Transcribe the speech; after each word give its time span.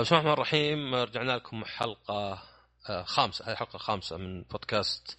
بسم 0.00 0.14
الله 0.14 0.32
الرحمن 0.32 0.32
الرحيم. 0.32 0.94
رجعنا 0.94 1.32
لكم 1.32 1.64
حلقة 1.64 2.42
آه، 2.88 3.02
خامسة. 3.02 3.44
هذه 3.44 3.52
الحلقة 3.52 3.76
الخامسة 3.76 4.16
من 4.16 4.42
بودكاست 4.42 5.18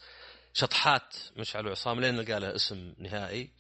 شطحات 0.54 1.16
مشعل 1.38 1.68
وعصام 1.68 2.00
لين 2.02 2.16
نلقى 2.16 2.40
له 2.40 2.56
اسم 2.56 2.94
نهائي. 2.98 3.52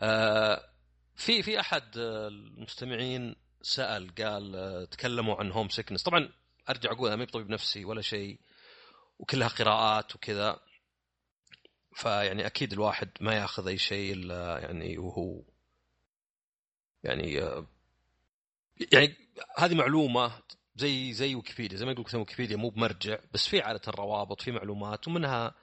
آه، 0.00 0.68
في 1.16 1.42
في 1.42 1.60
أحد 1.60 1.96
المستمعين 1.96 3.36
سأل 3.62 4.14
قال 4.14 4.88
تكلموا 4.90 5.36
عن 5.36 5.52
هوم 5.52 5.68
سيكنس 5.68 6.02
طبعا 6.02 6.32
أرجع 6.70 6.92
أقول 6.92 7.06
أنا 7.06 7.16
ما 7.16 7.24
بطبيب 7.24 7.50
نفسي 7.50 7.84
ولا 7.84 8.02
شيء 8.02 8.40
وكلها 9.18 9.48
قراءات 9.48 10.16
وكذا. 10.16 10.60
فيعني 11.94 12.46
أكيد 12.46 12.72
الواحد 12.72 13.10
ما 13.20 13.34
ياخذ 13.34 13.66
أي 13.68 13.78
شيء 13.78 14.12
إلا 14.12 14.58
يعني 14.58 14.98
وهو 14.98 15.42
يعني 17.02 17.40
يعني 18.92 19.16
هذه 19.58 19.74
معلومة 19.74 20.42
زي 20.76 21.12
زي 21.12 21.34
ويكيبيديا 21.34 21.78
زي 21.78 21.86
ما 21.86 21.92
يقول 21.92 22.06
ويكيبيديا 22.14 22.56
مو 22.56 22.68
بمرجع 22.68 23.18
بس 23.32 23.48
في 23.48 23.60
عاده 23.60 23.80
روابط 23.88 24.42
في 24.42 24.50
معلومات 24.50 25.08
ومنها 25.08 25.54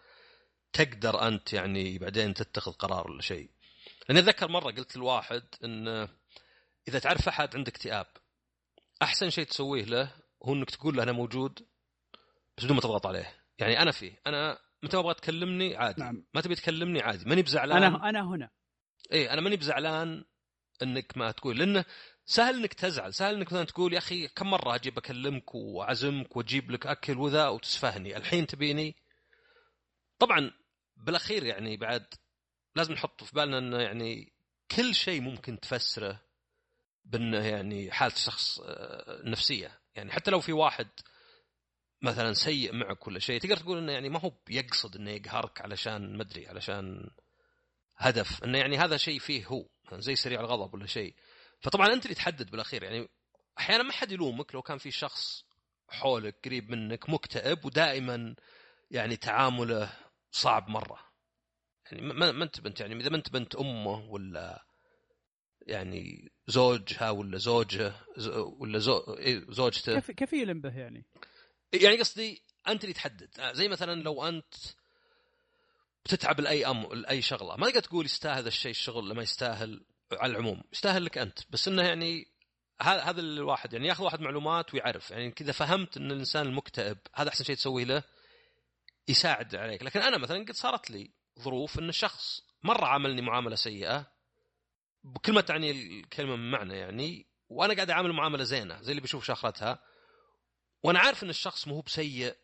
تقدر 0.74 1.28
أنت 1.28 1.54
يعني 1.54 1.98
بعدين 1.98 2.34
تتخذ 2.34 2.72
قرار 2.72 3.12
ولا 3.12 3.22
شيء. 3.22 3.50
لأني 4.10 4.20
أتذكر 4.20 4.48
مرة 4.48 4.72
قلت 4.72 4.98
لواحد 4.98 5.44
إن 5.64 6.08
إذا 6.88 7.00
تعرف 7.00 7.28
أحد 7.28 7.56
عنده 7.56 7.70
اكتئاب 7.70 8.08
أحسن 9.02 9.30
شيء 9.30 9.46
تسويه 9.46 9.84
له 9.86 10.12
هو 10.44 10.54
إنك 10.54 10.70
تقول 10.70 10.98
له 10.98 11.04
أنا 11.04 11.12
موجود 11.12 11.60
بس 12.58 12.64
بدون 12.64 12.76
ما 12.76 12.82
تضغط 12.82 13.06
عليه. 13.08 13.36
يعني 13.60 13.82
أنا 13.82 13.92
فيه 13.92 14.22
أنا 14.28 14.60
متى 14.84 14.98
أبغى 14.98 15.14
تكلمني 15.14 15.76
عادي. 15.76 16.02
نعم. 16.02 16.26
ما 16.34 16.42
تبي 16.42 16.56
تكلمني 16.56 17.02
عادي. 17.02 17.26
ماني 17.26 17.42
بزعلان. 17.42 17.84
أنا 17.84 18.10
أنا 18.10 18.28
هنا. 18.28 18.50
اي 19.14 19.30
أنا 19.30 19.42
ماني 19.42 19.56
بزعلان 19.56 20.26
إنك 20.82 21.18
ما 21.18 21.32
تقول 21.32 21.60
لأنه 21.60 21.86
سهل 22.26 22.56
إنك 22.56 22.74
تزعل. 22.74 23.14
سهل 23.14 23.36
إنك 23.36 23.48
مثلا 23.48 23.64
تقول 23.64 23.94
يا 23.94 23.98
أخي 23.98 24.28
كم 24.28 24.50
مرة 24.50 24.76
أجيب 24.76 24.98
أكلمك 24.98 25.56
وأعزمك 25.56 26.38
وأجيب 26.38 26.72
لك 26.72 26.88
أكل 26.88 27.18
وذا 27.18 27.48
وتسفهني. 27.48 28.18
الحين 28.18 28.48
تبيني؟ 28.48 28.96
طبعا 30.20 30.52
بالأخير 30.98 31.44
يعني 31.46 31.78
بعد 31.78 32.06
لازم 32.76 32.94
نحط 32.94 33.24
في 33.24 33.32
بالنا 33.36 33.58
إنه 33.58 33.78
يعني 33.78 34.34
كل 34.76 34.96
شيء 34.96 35.22
ممكن 35.22 35.60
تفسره 35.60 36.22
بإنه 37.06 37.46
يعني 37.46 37.92
حالة 37.92 38.16
شخص 38.16 38.60
آه، 38.60 39.22
نفسية. 39.24 39.80
يعني 39.96 40.12
حتى 40.12 40.32
لو 40.32 40.40
في 40.40 40.54
واحد 40.54 40.88
مثلا 42.02 42.34
سيء 42.34 42.74
معك 42.74 43.08
ولا 43.08 43.20
شيء 43.20 43.40
تقدر 43.40 43.58
تقول 43.58 43.78
إنه 43.78 43.92
يعني 43.92 44.10
ما 44.10 44.20
هو 44.20 44.32
بيقصد 44.48 44.96
إنه 44.96 45.12
يقهرك 45.12 45.62
علشان 45.62 46.18
مدري 46.18 46.48
علشان 46.48 47.10
هدف. 47.98 48.44
إنه 48.44 48.58
يعني 48.58 48.78
هذا 48.78 48.98
شيء 48.98 49.20
فيه 49.20 49.46
هو 49.46 49.66
زي 49.94 50.16
سريع 50.16 50.40
الغضب 50.40 50.74
ولا 50.74 50.86
شيء. 50.88 51.14
فطبعا 51.64 51.94
أنت 51.94 52.06
اللي 52.06 52.16
تحدد 52.16 52.52
بالأخير. 52.52 52.84
يعني 52.84 53.10
أحيانا 53.60 53.84
ما 53.84 53.92
حد 53.92 54.12
يلومك 54.12 54.56
لو 54.56 54.62
كان 54.62 54.78
في 54.78 54.92
شخص 54.92 55.46
حولك 55.90 56.36
قريب 56.46 56.70
منك 56.70 57.10
مكتئب 57.10 57.66
ودائما 57.66 58.36
يعني 58.92 59.16
تعامله 59.16 59.94
صعب 60.32 60.70
مرة. 60.70 61.00
يعني 61.92 62.02
ما 62.02 62.44
أنت 62.44 62.60
بنت 62.60 62.80
يعني 62.80 62.96
إذا 62.96 63.10
ما 63.10 63.18
أنت 63.18 63.30
بنت 63.30 63.56
أمه 63.56 64.10
ولا 64.10 64.66
يعني 65.62 66.32
زوجها 66.48 67.10
ولا 67.10 67.38
زوجة 67.38 67.94
ولا. 68.60 68.80
إيه، 69.18 69.46
زوجته. 69.50 69.94
كيف 69.96 70.12
كفيل 70.12 70.62
به 70.62 70.78
يعني؟ 70.78 71.06
يعني 71.74 72.00
قصدي 72.00 72.42
أنت 72.68 72.84
اللي 72.84 72.94
تحدد. 72.94 73.54
زي 73.54 73.68
مثلا 73.68 74.04
لو 74.04 74.28
أنت 74.28 74.56
بتتعب 76.06 76.40
لأي 76.40 76.66
أمر 76.66 76.94
لأي 76.94 77.22
شغلة. 77.22 77.56
ما 77.56 77.70
تقدر 77.70 77.80
تقول 77.80 78.06
يستاهل 78.06 78.48
الشيء 78.48 78.72
الشغل 78.72 79.10
لما 79.10 79.24
يستاهل. 79.24 79.86
على 80.20 80.32
العموم. 80.32 80.64
يستاهل 80.74 81.06
لك 81.06 81.18
أنت. 81.18 81.40
بس 81.50 81.68
إنه 81.68 81.84
يعني 81.84 82.28
هذا 82.82 83.20
الواحد 83.20 83.74
يعني 83.74 83.88
ياخذ 83.88 84.04
واحد 84.04 84.22
معلومات 84.22 84.74
ويعرف. 84.74 85.12
يعني 85.12 85.32
كذا 85.32 85.52
فهمت 85.52 85.98
إن 85.98 86.12
الإنسان 86.12 86.46
المكتئب 86.46 86.98
هذا 87.16 87.30
أحسن 87.30 87.44
شيء 87.44 87.56
تسويه 87.56 87.84
له 87.84 88.04
يساعد 89.08 89.56
عليك. 89.56 89.84
لكن 89.84 90.00
أنا 90.00 90.18
مثلا 90.18 90.46
قد 90.46 90.52
صارت 90.52 90.92
لي 90.92 91.12
ظروف 91.40 91.80
إن 91.80 91.90
الشخص 91.90 92.42
مرة 92.64 92.86
عاملني 92.86 93.22
معاملة 93.22 93.56
سيئة 93.56 94.14
بكل 95.04 95.34
ما 95.34 95.42
تعني 95.42 95.72
الكلمة 95.72 96.36
من 96.36 96.52
معنى 96.52 96.78
يعني 96.78 97.28
وأنا 97.50 97.74
قاعد 97.74 97.90
أعامل 97.90 98.14
معاملة 98.14 98.44
زينة 98.44 98.82
زي 98.82 98.92
اللي 98.92 99.02
بيشوف 99.02 99.26
شاخرتها 99.26 99.84
وأنا 100.84 101.00
عارف 101.00 101.24
إن 101.24 101.30
الشخص 101.30 101.68
مو 101.68 101.82
بسيء 101.82 102.36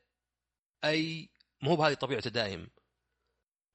أي 0.83 1.29
مو 1.61 1.75
بهذه 1.75 1.93
طبيعته 1.93 2.29
دايم 2.29 2.69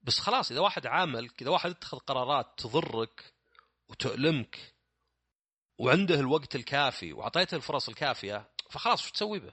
بس 0.03 0.19
خلاص 0.19 0.51
إذا 0.51 0.61
واحد 0.61 0.87
عامل 0.87 1.31
إذا 1.43 1.51
واحد 1.51 1.71
اتخذ 1.71 1.99
قرارات 1.99 2.55
تضرك 2.57 3.35
وتؤلمك 3.89 4.75
وعنده 5.79 6.15
الوقت 6.15 6.57
الكافي 6.57 7.13
وأعطيته 7.13 7.55
الفرص 7.55 7.89
الكافية 7.89 8.51
فخلاص 8.71 9.03
شو 9.03 9.11
تسوي 9.11 9.39
به؟ 9.39 9.53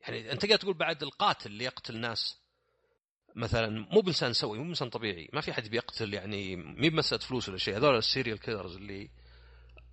يعني 0.00 0.32
أنت 0.32 0.46
قاعد 0.46 0.58
تقول 0.58 0.74
بعد 0.74 1.02
القاتل 1.02 1.50
اللي 1.50 1.64
يقتل 1.64 1.96
ناس 1.96 2.38
مثلا 3.36 3.86
مو 3.90 4.00
بإنسان 4.00 4.32
سوي 4.32 4.58
مو 4.58 4.64
بإنسان 4.64 4.90
طبيعي 4.90 5.28
ما 5.32 5.40
في 5.40 5.52
حد 5.52 5.68
بيقتل 5.68 6.14
يعني 6.14 6.56
مي 6.56 6.90
بمسألة 6.90 7.20
فلوس 7.20 7.48
ولا 7.48 7.58
شيء 7.58 7.76
هذول 7.76 7.96
ال 7.96 8.02
serial 8.02 8.38
killers 8.38 8.76
اللي 8.76 9.10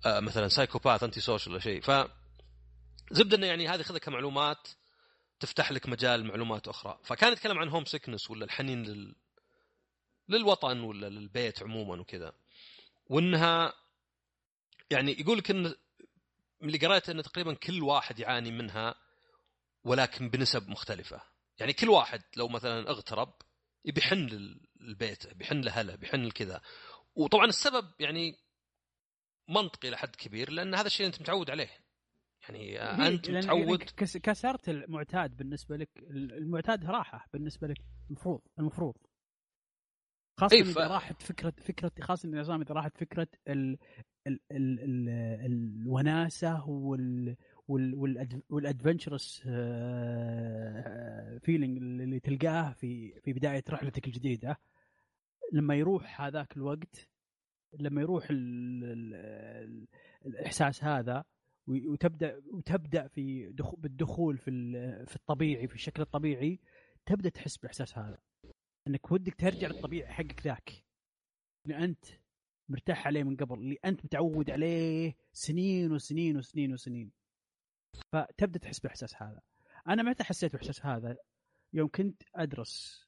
آه 0.06 0.20
مثلا 0.20 0.48
psychopath 0.48 1.02
antisocial 1.02 1.52
ولا 1.52 1.62
شيء 1.62 1.80
ف 1.80 1.90
زبده 3.10 3.36
إنه 3.36 3.46
يعني 3.46 3.68
هذه 3.68 3.82
خذها 3.82 3.98
كمعلومات 3.98 4.68
تفتح 5.40 5.72
لك 5.72 5.88
مجال 5.88 6.24
معلومات 6.24 6.68
أخرى 6.68 6.98
فكان 7.04 7.32
يتكلم 7.32 7.58
عن 7.58 7.68
هوم 7.68 7.84
سيكنس 7.84 8.30
ولا 8.30 8.44
الحنين 8.44 8.82
لل... 8.82 9.14
للوطن 10.28 10.80
ولا 10.80 11.08
للبيت 11.08 11.62
عموما 11.62 12.00
وكذا 12.00 12.32
وإنها 13.06 13.72
يعني 14.90 15.20
يقول 15.20 15.38
لك 15.38 15.50
إن 15.50 15.74
اللي 16.62 16.78
قريته 16.78 17.10
انه 17.10 17.22
تقريبا 17.22 17.54
كل 17.54 17.82
واحد 17.82 18.18
يعاني 18.18 18.50
منها 18.50 18.94
ولكن 19.84 20.30
بنسب 20.30 20.68
مختلفة. 20.68 21.22
يعني 21.58 21.72
كل 21.72 21.88
واحد 21.88 22.22
لو 22.36 22.48
مثلا 22.48 22.90
اغترب 22.90 23.34
بيحن 23.84 24.16
للبيت 24.80 25.34
بيحن 25.34 25.60
لهله 25.60 25.94
بيحن 25.94 26.24
لكذا. 26.24 26.60
وطبعا 27.14 27.46
السبب 27.46 27.92
يعني 28.00 28.38
منطقي 29.48 29.90
لحد 29.90 30.16
كبير 30.16 30.50
لأن 30.50 30.74
هذا 30.74 30.86
الشيء 30.86 31.06
أنت 31.06 31.20
متعود 31.20 31.50
عليه. 31.50 31.70
يعني 32.48 32.78
أنت 33.08 33.30
متعود 33.30 33.82
كسرت 34.22 34.68
المعتاد 34.68 35.36
بالنسبة 35.36 35.76
لك 35.76 35.90
المعتاد 36.10 36.84
راحة 36.84 37.28
بالنسبة 37.32 37.68
لك 37.68 37.76
المفروض 38.10 38.40
المفروض. 38.58 38.94
خاصة 40.36 40.56
إيه 40.56 40.62
ف... 40.62 40.78
إذا 40.78 40.86
راحت 40.88 41.22
فكرة 41.22 41.52
فكرة 41.58 41.92
خاصة 42.00 42.28
إذا 42.28 42.40
إذا 42.40 42.74
راحت 42.74 42.96
فكرة 42.98 43.28
ال... 43.48 43.78
ال... 44.26 44.40
ال... 44.52 44.80
ال... 44.80 45.08
الوناسة 45.46 46.68
وال 46.68 47.36
والادفنشرس 48.48 49.40
فيلينج 51.42 51.76
اللي 51.78 52.20
تلقاه 52.20 52.72
في 52.72 53.20
في 53.20 53.32
بداية 53.32 53.64
رحلتك 53.70 54.06
الجديدة 54.06 54.58
لما 55.52 55.74
يروح 55.74 56.20
هذاك 56.20 56.56
الوقت 56.56 57.08
لما 57.80 58.00
يروح 58.00 58.26
ال 58.30 58.84
ال 58.84 59.86
الإحساس 60.26 60.84
هذا 60.84 61.24
وتبدأ 61.66 62.42
وتبدأ 62.52 63.08
في 63.08 63.52
دخول 63.52 63.80
بالدخول 63.80 64.38
في 64.38 64.50
في 65.06 65.16
الطبيعي 65.16 65.68
في 65.68 65.74
الشكل 65.74 66.02
الطبيعي 66.02 66.60
تبدأ 67.06 67.28
تحس 67.28 67.56
بالاحساس 67.56 67.98
هذا. 67.98 68.18
إنك 68.86 69.12
ودك 69.12 69.34
ترجع 69.34 69.68
للطبيعي 69.68 70.12
حقك 70.12 70.46
ذاك. 70.46 70.84
اللي 71.66 71.84
أنت 71.84 72.04
مرتاح 72.68 73.06
عليه 73.06 73.22
من 73.22 73.36
قبل 73.36 73.58
اللي 73.58 73.78
أنت 73.84 74.04
متعود 74.04 74.50
عليه 74.50 75.16
سنين 75.32 75.92
وسنين 75.92 76.36
وسنين 76.36 76.72
وسنين. 76.72 77.12
فتبدأ 78.12 78.58
تحس 78.58 78.80
بالاحساس 78.80 79.22
هذا. 79.22 79.40
أنا 79.88 80.02
متى 80.02 80.24
حسيت 80.24 80.52
بالاحساس 80.52 80.86
هذا 80.86 81.16
يوم 81.72 81.88
كنت 81.88 82.22
أدرس 82.34 83.06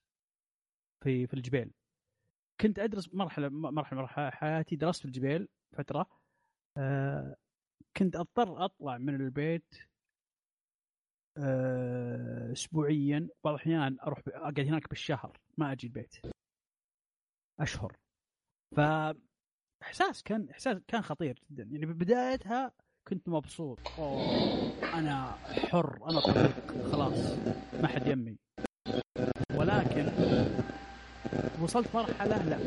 في 1.02 1.26
في 1.26 1.34
الجبيل 1.34 1.70
كنت 2.60 2.78
أدرس 2.78 3.14
مرحلة 3.14 3.48
مرحلة 3.48 4.00
مرحلة 4.00 4.30
حياتي 4.30 4.76
درست 4.76 5.00
في 5.00 5.04
الجبيل 5.04 5.48
فترة. 5.72 6.06
آه 6.76 7.36
كنت 7.96 8.16
أضطر 8.16 8.64
أطلع 8.64 8.98
من 8.98 9.14
البيت 9.14 9.74
اسبوعيا. 12.52 13.28
بعض 13.44 13.54
الأحيان 13.54 13.96
أروح 14.06 14.22
أقعد 14.28 14.60
هناك 14.60 14.88
بالشهر 14.88 15.38
ما 15.58 15.72
أجي 15.72 15.86
البيت. 15.86 16.16
أشهر. 17.60 17.96
ف 18.76 18.81
احساس 19.82 20.22
كان 20.22 20.48
إحساس 20.50 20.78
كان 20.88 21.02
خطير 21.02 21.40
جدا. 21.50 21.62
يعني 21.62 21.86
ببدايتها 21.86 22.72
كنت 23.08 23.28
مبسوط. 23.28 23.78
أوه 23.98 24.98
أنا 24.98 25.32
حر 25.70 26.10
أنا 26.10 26.20
طريق 26.20 26.90
خلاص 26.92 27.38
ما 27.82 27.88
حد 27.88 28.06
يمي. 28.06 28.37
ولكن 29.54 30.06
وصلت 31.62 31.94
مرحلة 31.94 32.42
لا 32.48 32.58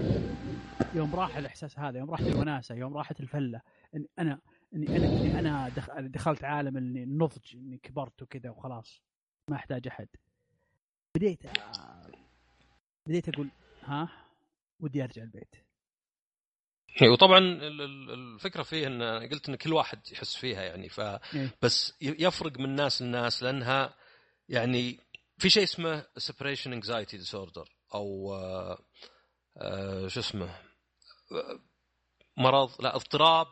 يوم 0.96 1.16
راح 1.16 1.38
الإحساس 1.38 1.80
هذا 1.80 2.00
يوم 2.00 2.12
راحت 2.12 2.24
الوناسه 2.24 2.76
يوم 2.76 2.98
راحت 2.98 3.20
الفلة 3.20 3.62
إن 3.96 4.06
أنا 4.20 4.40
إني 4.74 4.98
أنا 4.98 5.08
إني 5.08 5.40
أنا 5.40 5.70
دخلت 6.08 6.44
عالم 6.44 6.78
النضج 6.78 7.56
إني 7.56 7.78
كبرت 7.78 8.22
وكذا 8.22 8.50
وخلاص 8.50 9.02
ما 9.50 9.56
أحتاج 9.56 9.88
أحد 9.88 10.08
بديت 11.16 11.44
بديت 13.08 13.30
أقول 13.30 13.50
ها 13.84 14.10
ودي 14.80 15.04
أرجع 15.04 15.24
البيت 15.24 15.56
وطبعا 17.12 17.40
الفكرة 17.40 18.64
فيه 18.64 18.88
إن 18.88 19.04
قلت 19.04 19.50
إن 19.50 19.56
كل 19.56 19.74
واحد 19.74 20.00
يحس 20.12 20.36
فيها 20.36 20.64
يعني 20.64 20.90
ف 20.90 21.00
إيه. 21.00 21.58
بس 21.62 21.94
يفرق 22.02 22.60
من 22.60 22.76
ناس 22.76 23.02
لناس 23.02 23.44
لأنها 23.44 23.94
يعني 24.50 25.00
في 25.38 25.50
شيء 25.50 25.64
اسمه 25.64 26.02
separation 26.02 26.82
anxiety 26.82 27.18
disorder 27.26 27.70
أو 27.94 28.36
آه، 28.36 28.80
آه، 29.58 30.08
شو 30.08 30.20
اسمه 30.20 30.50
آه، 31.32 31.60
مرض 32.38 32.82
لا 32.82 32.96
اضطراب 32.96 33.48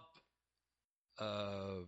آه، 1.22 1.88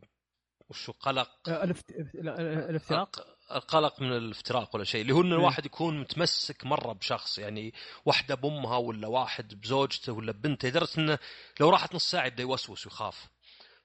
وشو 0.69 0.91
قلق؟ 0.91 1.49
آه، 1.49 1.63
الافت- 1.63 1.91
لا، 2.13 2.41
الافتراق. 2.69 3.37
القلق 3.51 4.01
من 4.01 4.11
الافتراق 4.17 4.75
ولا 4.75 4.83
شيء 4.83 5.01
اللي 5.01 5.13
هو 5.13 5.21
إن 5.21 5.31
إيه. 5.31 5.39
الواحد 5.39 5.65
يكون 5.65 5.99
متمسك 5.99 6.65
مرة 6.65 6.93
بشخص 6.93 7.37
يعني 7.37 7.73
واحدة 8.05 8.35
بأمها 8.35 8.77
ولا 8.77 9.07
واحد 9.07 9.61
بزوجته 9.61 10.13
ولا 10.13 10.31
ببنته 10.31 10.67
لدرجة 10.67 10.89
إنه 10.97 11.19
لو 11.59 11.69
راحت 11.69 11.95
نص 11.95 12.11
ساعة 12.11 12.25
يبدأ 12.25 12.43
يوسوس 12.43 12.85
ويخاف. 12.87 13.27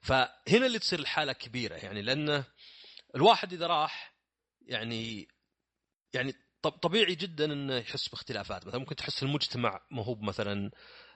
فهنا 0.01 0.67
اللي 0.67 0.79
تصير 0.79 0.99
الحالة 0.99 1.33
كبيرة 1.33 1.75
يعني 1.75 2.03
لأنه 2.03 2.45
الواحد 3.17 3.53
إذا 3.53 3.67
راح 3.67 4.15
يعني 4.67 5.29
يعني 6.15 6.35
طب 6.63 6.71
طبيعي 6.73 7.15
جدا 7.15 7.45
إنه 7.53 7.75
يحس 7.77 8.09
باختلافات. 8.09 8.67
مثلا 8.67 8.81
ممكن 8.81 8.97
تحس 8.97 9.23
المجتمع 9.23 9.81
ما 9.91 10.05
هو 10.05 10.15
مثلا 10.15 10.71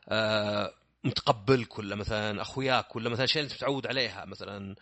آه 0.08 0.75
متقبلك 1.06 1.79
ولا 1.79 1.97
مثلا 1.97 2.43
أخوياك 2.43 2.97
ولا 2.97 3.08
مثلا 3.08 3.25
اللي 3.25 3.43
أنت 3.43 3.53
متعود 3.53 3.87
عليها 3.87 4.25
مثلا 4.25 4.76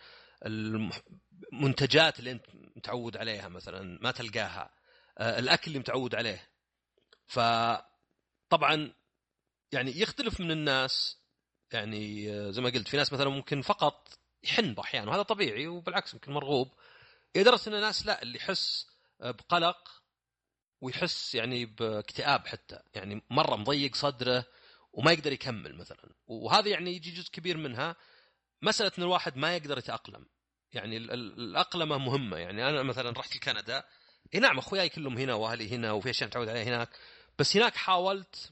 المنتجات 0.45 2.19
اللي 2.19 2.31
أنت 2.31 2.45
متعود 2.75 3.17
عليها 3.17 3.47
مثلا 3.47 3.99
ما 4.01 4.11
تلقاها 4.11 4.69
آه، 5.17 5.39
الأكل 5.39 5.63
اللي 5.67 5.79
متعود 5.79 6.15
عليه. 6.15 6.49
فطبعا 7.27 8.93
يعني 9.71 9.99
يختلف 9.99 10.39
من 10.39 10.51
الناس 10.51 11.17
يعني 11.71 12.31
آه، 12.31 12.51
زي 12.51 12.61
ما 12.61 12.69
قلت 12.69 12.87
في 12.87 12.97
ناس 12.97 13.13
مثلا 13.13 13.29
ممكن 13.29 13.61
فقط 13.61 14.19
يحن 14.43 14.75
أحيانا 14.79 15.11
وهذا 15.11 15.21
طبيعي 15.21 15.67
وبالعكس 15.67 16.13
يمكن 16.13 16.31
مرغوب. 16.31 16.71
لدرجه 17.35 17.69
إن 17.69 17.73
الناس 17.73 18.05
لا 18.05 18.21
اللي 18.21 18.37
يحس 18.37 18.87
بقلق 19.19 20.03
ويحس 20.81 21.35
يعني 21.35 21.65
باكتئاب 21.65 22.47
حتى 22.47 22.79
يعني 22.93 23.21
مرة 23.29 23.55
مضيق 23.55 23.95
صدره 23.95 24.45
وما 24.95 25.11
يقدر 25.11 25.33
يكمل 25.33 25.75
مثلا. 25.75 26.09
وهذا 26.27 26.69
يعني 26.69 26.95
يجي 26.95 27.11
جزء 27.11 27.31
كبير 27.31 27.57
منها. 27.57 27.95
مسألة 28.61 28.91
إن 28.97 29.03
الواحد 29.03 29.37
ما 29.37 29.55
يقدر 29.55 29.77
يتأقلم. 29.77 30.25
يعني 30.73 30.97
ال- 30.97 31.11
ال- 31.11 31.39
الأقلمة 31.39 31.97
مهمة. 31.97 32.37
يعني 32.37 32.69
أنا 32.69 32.83
مثلا 32.83 33.11
رحت 33.11 33.35
لكندا 33.35 33.83
إي 34.33 34.39
نعم 34.39 34.57
أخوياي 34.57 34.89
كلهم 34.89 35.17
هنا 35.17 35.33
وأهلي 35.33 35.75
هنا 35.75 35.91
وفي 35.91 36.09
أشياء 36.09 36.29
متعود 36.29 36.49
عليها 36.49 36.63
هناك. 36.63 36.89
بس 37.39 37.57
هناك 37.57 37.75
حاولت 37.75 38.51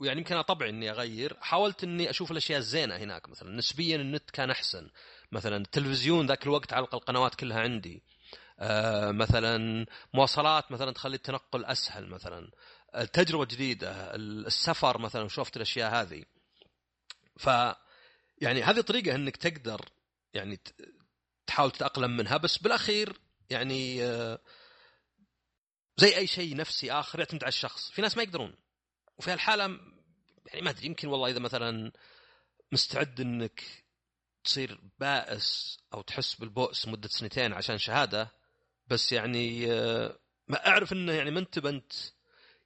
ويعني 0.00 0.18
يمكن 0.18 0.40
طبعي 0.42 0.70
إني 0.70 0.90
أغير. 0.90 1.36
حاولت 1.40 1.84
إني 1.84 2.10
أشوف 2.10 2.30
الأشياء 2.30 2.58
الزينة 2.58 2.96
هناك 2.96 3.28
مثلا. 3.28 3.56
نسبيا 3.56 3.96
النت 3.96 4.30
كان 4.30 4.50
أحسن. 4.50 4.90
مثلا 5.32 5.56
التلفزيون 5.56 6.26
ذاك 6.26 6.44
الوقت 6.44 6.72
علق 6.72 6.94
القنوات 6.94 7.34
كلها 7.34 7.60
عندي. 7.60 8.02
آه 8.58 9.10
مثلا 9.10 9.86
مواصلات 10.14 10.72
مثلا 10.72 10.92
تخلي 10.92 11.16
التنقل 11.16 11.64
أسهل 11.64 12.06
مثلا. 12.06 12.50
تجربة 13.02 13.44
جديدة 13.44 14.14
السفر 14.14 14.98
مثلا 14.98 15.28
شفت 15.28 15.56
الأشياء 15.56 15.94
هذه. 15.94 16.24
ف 17.36 17.46
يعني 18.38 18.62
هذه 18.62 18.80
طريقة 18.80 19.14
إنك 19.14 19.36
تقدر 19.36 19.80
يعني 20.34 20.60
تحاول 21.46 21.70
تتأقلم 21.70 22.16
منها 22.16 22.36
بس 22.36 22.58
بالأخير 22.58 23.20
يعني 23.50 24.04
آه، 24.04 24.38
زي 25.96 26.16
أي 26.16 26.26
شيء 26.26 26.56
نفسي 26.56 26.92
آخر 26.92 27.18
يعتمد 27.18 27.44
على 27.44 27.48
الشخص. 27.48 27.90
في 27.90 28.02
ناس 28.02 28.16
ما 28.16 28.22
يقدرون. 28.22 28.54
وفي 29.16 29.30
هالحالة 29.30 29.64
يعني 30.46 30.62
ما 30.62 30.70
أدري 30.70 30.86
يمكن 30.86 31.08
والله 31.08 31.30
إذا 31.30 31.38
مثلا 31.38 31.92
مستعد 32.72 33.20
إنك 33.20 33.62
تصير 34.44 34.80
بائس 34.98 35.78
أو 35.94 36.02
تحس 36.02 36.34
بالبؤس 36.34 36.88
مدة 36.88 37.08
سنتين 37.08 37.52
عشان 37.52 37.78
شهادة 37.78 38.32
بس 38.86 39.12
يعني 39.12 39.72
آه، 39.72 40.18
ما 40.48 40.66
أعرف 40.66 40.92
إنه 40.92 41.12
يعني 41.12 41.30
ما 41.30 41.40
أنت 41.40 41.58
بنت 41.58 41.92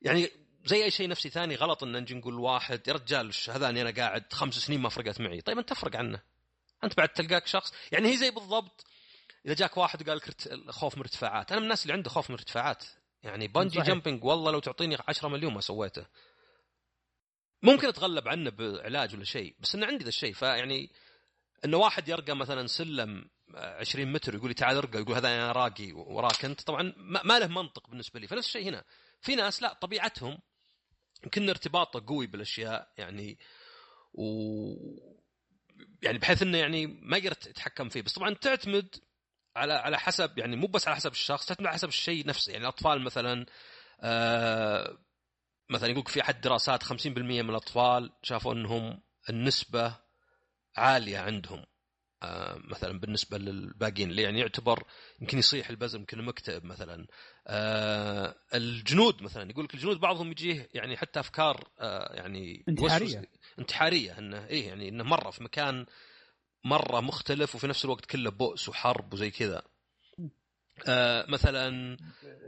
يعني 0.02 0.30
زي 0.64 0.84
أي 0.84 0.90
شيء 0.90 1.08
نفسي 1.08 1.30
ثاني 1.30 1.54
غلط 1.54 1.82
إن 1.82 1.96
نجي 1.96 2.14
نقول 2.14 2.34
واحد 2.34 2.88
يا 2.88 2.92
رجال 2.92 3.32
هذاني 3.48 3.82
أنا 3.82 3.90
قاعد 3.90 4.32
خمس 4.32 4.54
سنين 4.54 4.80
ما 4.80 4.88
فرقت 4.88 5.20
معي. 5.20 5.40
طيب 5.40 5.58
أنت 5.58 5.68
تفرق 5.68 5.96
عنه. 5.96 6.22
أنت 6.84 6.96
بعد 6.96 7.08
تلقاك 7.08 7.46
شخص 7.46 7.72
يعني 7.92 8.12
هي 8.12 8.16
زي 8.16 8.30
بالضبط 8.30 8.86
إذا 9.46 9.54
جاك 9.54 9.76
واحد 9.76 10.02
وقال 10.02 10.16
لك 10.16 10.70
خوف 10.70 10.94
من 10.94 11.02
ارتفاعات. 11.02 11.50
أنا 11.50 11.60
من 11.60 11.64
الناس 11.64 11.82
اللي 11.82 11.92
عنده 11.92 12.10
خوف 12.10 12.30
من 12.30 12.36
ارتفاعات. 12.36 12.84
يعني 13.22 13.48
bungee 13.48 13.74
صحيح. 13.74 13.86
jumping 13.86 14.24
والله 14.24 14.52
لو 14.52 14.60
تعطيني 14.60 14.96
10 15.08 15.28
مليون 15.28 15.54
ما 15.54 15.60
سويته. 15.60 16.06
ممكن 17.62 17.88
أتغلب 17.88 18.28
عنه 18.28 18.50
بعلاج 18.50 19.14
ولا 19.14 19.24
شيء 19.24 19.54
بس 19.60 19.74
إنه 19.74 19.86
عندي 19.86 20.04
ذا 20.04 20.08
الشيء. 20.08 20.32
فيعني 20.32 20.90
إنه 21.64 21.76
واحد 21.76 22.08
يرقى 22.08 22.36
مثلا 22.36 22.66
سلم 22.66 23.28
آه، 23.54 23.80
20 23.80 24.12
متر 24.12 24.34
ويقول 24.34 24.48
لي 24.48 24.54
تعال 24.54 24.76
ارقى 24.76 24.98
يقول 24.98 25.14
هذا 25.14 25.28
أنا 25.28 25.52
راقي 25.52 25.92
وراك 25.92 26.44
أنت. 26.44 26.60
طبعا 26.60 26.94
ما 26.96 27.38
له 27.38 27.46
منطق 27.46 27.88
بالنسبة 27.88 28.20
لي. 28.20 28.26
فنفس 28.26 28.46
الشيء 28.46 28.68
هنا. 28.68 28.84
في 29.20 29.34
ناس 29.34 29.62
لا 29.62 29.72
طبيعتهم 29.72 30.38
يمكن 31.24 31.48
ارتباطه 31.48 32.04
قوي 32.06 32.26
بالأشياء 32.26 32.92
يعني 32.98 33.38
و 34.14 34.24
يعني 36.02 36.18
بحيث 36.18 36.42
إنه 36.42 36.58
يعني 36.58 36.86
ما 36.86 37.16
يقدر 37.16 37.36
يتحكم 37.46 37.88
فيه. 37.88 38.02
بس 38.02 38.12
طبعا 38.12 38.34
تعتمد 38.34 38.96
على 39.56 39.72
على 39.72 39.98
حسب 39.98 40.38
يعني 40.38 40.56
مو 40.56 40.66
بس 40.66 40.88
على 40.88 40.96
حسب 40.96 41.12
الشخص 41.12 41.46
تعتمد 41.46 41.66
على 41.66 41.74
حسب 41.74 41.88
الشيء 41.88 42.26
نفسه. 42.26 42.52
يعني 42.52 42.64
الأطفال 42.64 43.02
مثلا 43.02 43.46
آه 44.00 44.98
مثلا 45.70 45.90
يقول 45.90 46.04
في 46.04 46.20
أحد 46.20 46.40
دراسات 46.40 46.82
50% 46.82 47.06
من 47.06 47.50
الأطفال 47.50 48.12
شافوا 48.22 48.52
إنهم 48.52 49.02
النسبة 49.30 49.96
عالية 50.76 51.18
عندهم 51.18 51.64
آه 52.22 52.58
مثلا 52.64 53.00
بالنسبة 53.00 53.38
للباقيين 53.38 54.10
اللي 54.10 54.22
يعني 54.22 54.40
يعتبر 54.40 54.84
يمكن 55.20 55.38
يصيح 55.38 55.70
البزر 55.70 55.98
يمكن 55.98 56.24
مكتئب 56.24 56.64
مثلا. 56.64 57.06
آه 57.50 58.34
الجنود 58.54 59.22
مثلا 59.22 59.50
يقول 59.50 59.64
لك 59.64 59.74
الجنود 59.74 60.00
بعضهم 60.00 60.30
يجيه 60.30 60.68
يعني 60.74 60.96
حتى 60.96 61.20
أفكار 61.20 61.68
آه 61.80 62.14
يعني 62.14 62.64
انتحارية. 62.68 63.16
يوسوس- 63.18 63.26
انتحارية 63.58 64.18
إنه 64.18 64.46
إيه 64.46 64.68
يعني 64.68 64.88
إنه 64.88 65.04
مرة 65.04 65.30
في 65.30 65.44
مكان 65.44 65.86
مرة 66.64 67.00
مختلف 67.00 67.54
وفي 67.54 67.66
نفس 67.66 67.84
الوقت 67.84 68.04
كله 68.06 68.30
بؤس 68.30 68.68
وحرب 68.68 69.12
وزي 69.12 69.30
كذا 69.30 69.62
آه 70.88 71.26
مثلا 71.28 71.96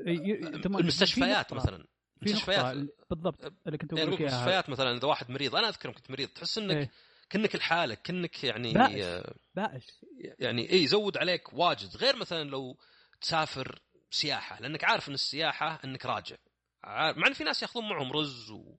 ي- 0.07 0.59
تمام. 0.63 0.81
المستشفيات 0.81 1.53
مثلا 1.53 1.87
في 2.21 2.27
المستشفيات 2.27 2.77
بالضبط 3.11 3.53
اللي 3.67 3.79
كنت 3.79 3.93
يعني 3.93 4.05
بقول 4.11 4.15
لك 4.15 4.21
المستشفيات 4.21 4.71
مثلا 4.71 4.97
إذا 4.97 5.07
واحد 5.07 5.31
مريض 5.31 5.57
أنا 5.57 5.69
أذكر 5.69 5.93
كنت 5.93 6.11
مريض 6.11 6.29
تحس 6.29 6.59
إنك 6.59 6.77
إيه. 6.77 6.91
كأنك 7.31 7.57
لحالك 7.57 8.03
كأنك 8.03 8.45
يعني 8.45 8.73
بائس. 8.73 9.05
آه، 9.05 9.35
بائس 9.55 10.01
يعني 10.39 10.71
اي 10.73 10.83
يزود 10.83 11.17
عليك 11.17 11.53
واجد 11.53 11.97
غير 11.97 12.17
مثلا 12.17 12.51
لو 12.51 12.77
تسافر 13.21 13.81
سياحة 14.11 14.61
لأنك 14.61 14.85
عارف 14.85 15.09
إن 15.09 15.15
السياحة 15.15 15.81
إنك 15.85 16.07
راجع. 16.07 16.37
مع 16.85 17.27
إن 17.27 17.33
في 17.33 17.45
ناس 17.45 17.63
يأخذون 17.63 17.89
معهم 17.89 18.13
رز 18.13 18.51
و... 18.51 18.77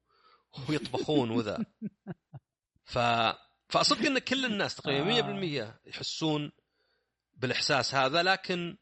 ويطبخون 0.70 1.30
وذا. 1.30 1.66
ف 2.84 3.00
فأصدق 3.70 4.06
إن 4.06 4.20
كل 4.20 4.46
الناس 4.46 4.76
تقريبا 4.76 5.72
100% 5.86 5.88
يحسون 5.90 6.52
بالإحساس 7.34 7.96
هذا 7.96 8.24
لكن 8.24 8.78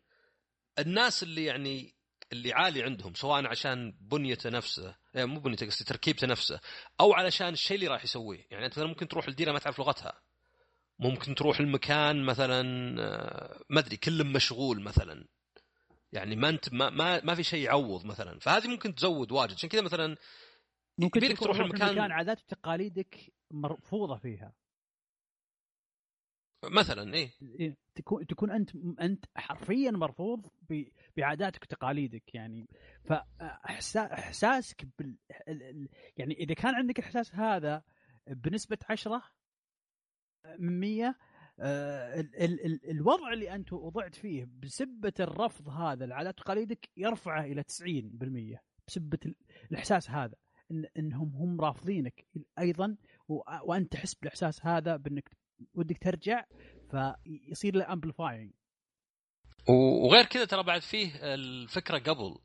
الناس 0.79 1.23
اللي 1.23 1.45
يعني 1.45 1.95
اللي 2.31 2.53
عالي 2.53 2.83
عندهم 2.83 3.13
سواء 3.13 3.45
عشان 3.45 3.97
بنيته 4.01 4.49
نفسه 4.49 4.95
يعني 5.13 5.27
مو 5.27 5.39
بنيته 5.39 5.65
قصدي 5.65 5.83
تركيبته 5.83 6.27
نفسه 6.27 6.59
أو 6.99 7.13
علشان 7.13 7.47
الشيء 7.47 7.75
اللي 7.75 7.87
راح 7.87 8.03
يسويه. 8.03 8.47
يعني 8.51 8.65
أنت 8.65 8.73
مثلا 8.73 8.87
ممكن 8.87 9.07
تروح 9.07 9.27
الديره 9.27 9.51
ما 9.51 9.59
تعرف 9.59 9.79
لغتها. 9.79 10.21
ممكن 10.99 11.35
تروح 11.35 11.59
المكان 11.59 12.23
مثلا 12.23 12.61
آه، 13.01 13.63
ما 13.69 13.79
أدري 13.79 13.97
كل 13.97 14.23
مشغول 14.23 14.81
مثلا. 14.81 15.27
يعني 16.13 16.35
ما 16.35 16.49
انت 16.49 16.73
ما 16.73 16.89
ما, 16.89 17.23
ما 17.25 17.35
في 17.35 17.43
شيء 17.43 17.63
يعوض 17.65 18.05
مثلا. 18.05 18.39
فهذه 18.39 18.67
ممكن 18.67 18.95
تزود 18.95 19.31
واجد. 19.31 19.53
عشان 19.53 19.69
كذا 19.69 19.81
مثلا 19.81 20.17
ممكن 20.97 21.19
تروح 21.21 21.39
تروح 21.39 21.57
المكان- 21.59 21.87
المكان 21.89 22.11
عادات 22.11 22.41
وتقاليدك 22.43 23.33
مرفوضة 23.51 24.17
فيها. 24.17 24.53
مثلا 26.63 27.13
إيه. 27.13 27.29
إيه، 27.41 27.77
تكون 27.95 28.27
تكون 28.27 28.51
انت 28.51 28.69
أنت 29.01 29.25
حرفيا 29.35 29.91
مرفوض 29.91 30.51
ب- 30.69 30.87
بعاداتك 31.17 31.63
وتقاليدك 31.63 32.35
يعني. 32.35 32.67
فاحساسك 33.05 34.85
بال 34.99 35.17
ال- 35.47 35.63
ال- 35.63 35.89
يعني 36.17 36.33
إذا 36.33 36.53
كان 36.53 36.75
عندك 36.75 36.99
الاحساس 36.99 37.35
هذا 37.35 37.83
بنسبة 38.27 38.77
10 38.89 39.23
من 40.59 40.79
100 40.79 41.05
آه، 41.07 41.15
ال- 41.61 42.35
ال- 42.43 42.65
ال- 42.65 42.89
الوضع 42.89 43.33
اللي 43.33 43.55
انت 43.55 43.73
وضعت 43.73 44.15
فيه 44.15 44.47
بسبة 44.63 45.13
الرفض 45.19 45.69
هذا 45.69 46.05
لعادات 46.05 46.39
وتقاليدك 46.39 46.89
يرفعه 46.97 47.43
إلى 47.45 47.63
90% 47.63 48.59
بسبة 48.87 49.19
ال- 49.25 49.35
الإحساس 49.71 50.09
هذا 50.09 50.35
إن 50.71 50.85
إنهم 50.97 51.35
هم 51.35 51.61
رافضينك 51.61 52.25
أيضا 52.59 52.95
وأنت 53.63 53.91
تحس 53.91 54.13
بالإحساس 54.15 54.65
هذا 54.65 54.95
بإنك 54.95 55.29
ودك 55.73 55.97
ترجع 55.97 56.45
فيصير 56.91 57.75
له 57.75 57.93
amplifying 57.93 58.51
وغير 59.67 60.25
كذا 60.25 60.45
ترى 60.45 60.63
بعد 60.63 60.81
فيه 60.81 61.11
الفكرة 61.33 61.97
قبل 61.99 62.37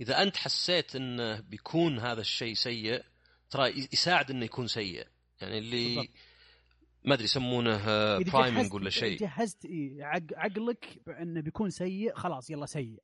إذا 0.00 0.22
أنت 0.22 0.36
حسيت 0.36 0.96
إنه 0.96 1.40
بيكون 1.40 1.98
هذا 1.98 2.20
الشيء 2.20 2.54
سيء 2.54 3.02
ترى 3.50 3.68
يساعد 3.92 4.30
إنه 4.30 4.44
يكون 4.44 4.66
سيء 4.66 5.06
يعني 5.40 5.58
اللي 5.58 5.94
بالضبط. 5.94 6.14
ما 7.04 7.14
أدري 7.14 7.24
يسمونه 7.24 7.76
priming 8.18 8.64
جهزت- 8.64 8.74
ولا 8.74 8.90
شيء. 8.90 9.18
جهزت 9.18 9.64
إيه 9.64 10.04
عق- 10.04 10.32
عقلك 10.36 10.98
بأنه 11.06 11.40
بيكون 11.40 11.70
سيء 11.70 12.14
خلاص 12.14 12.50
يلا 12.50 12.66
سيء. 12.66 13.02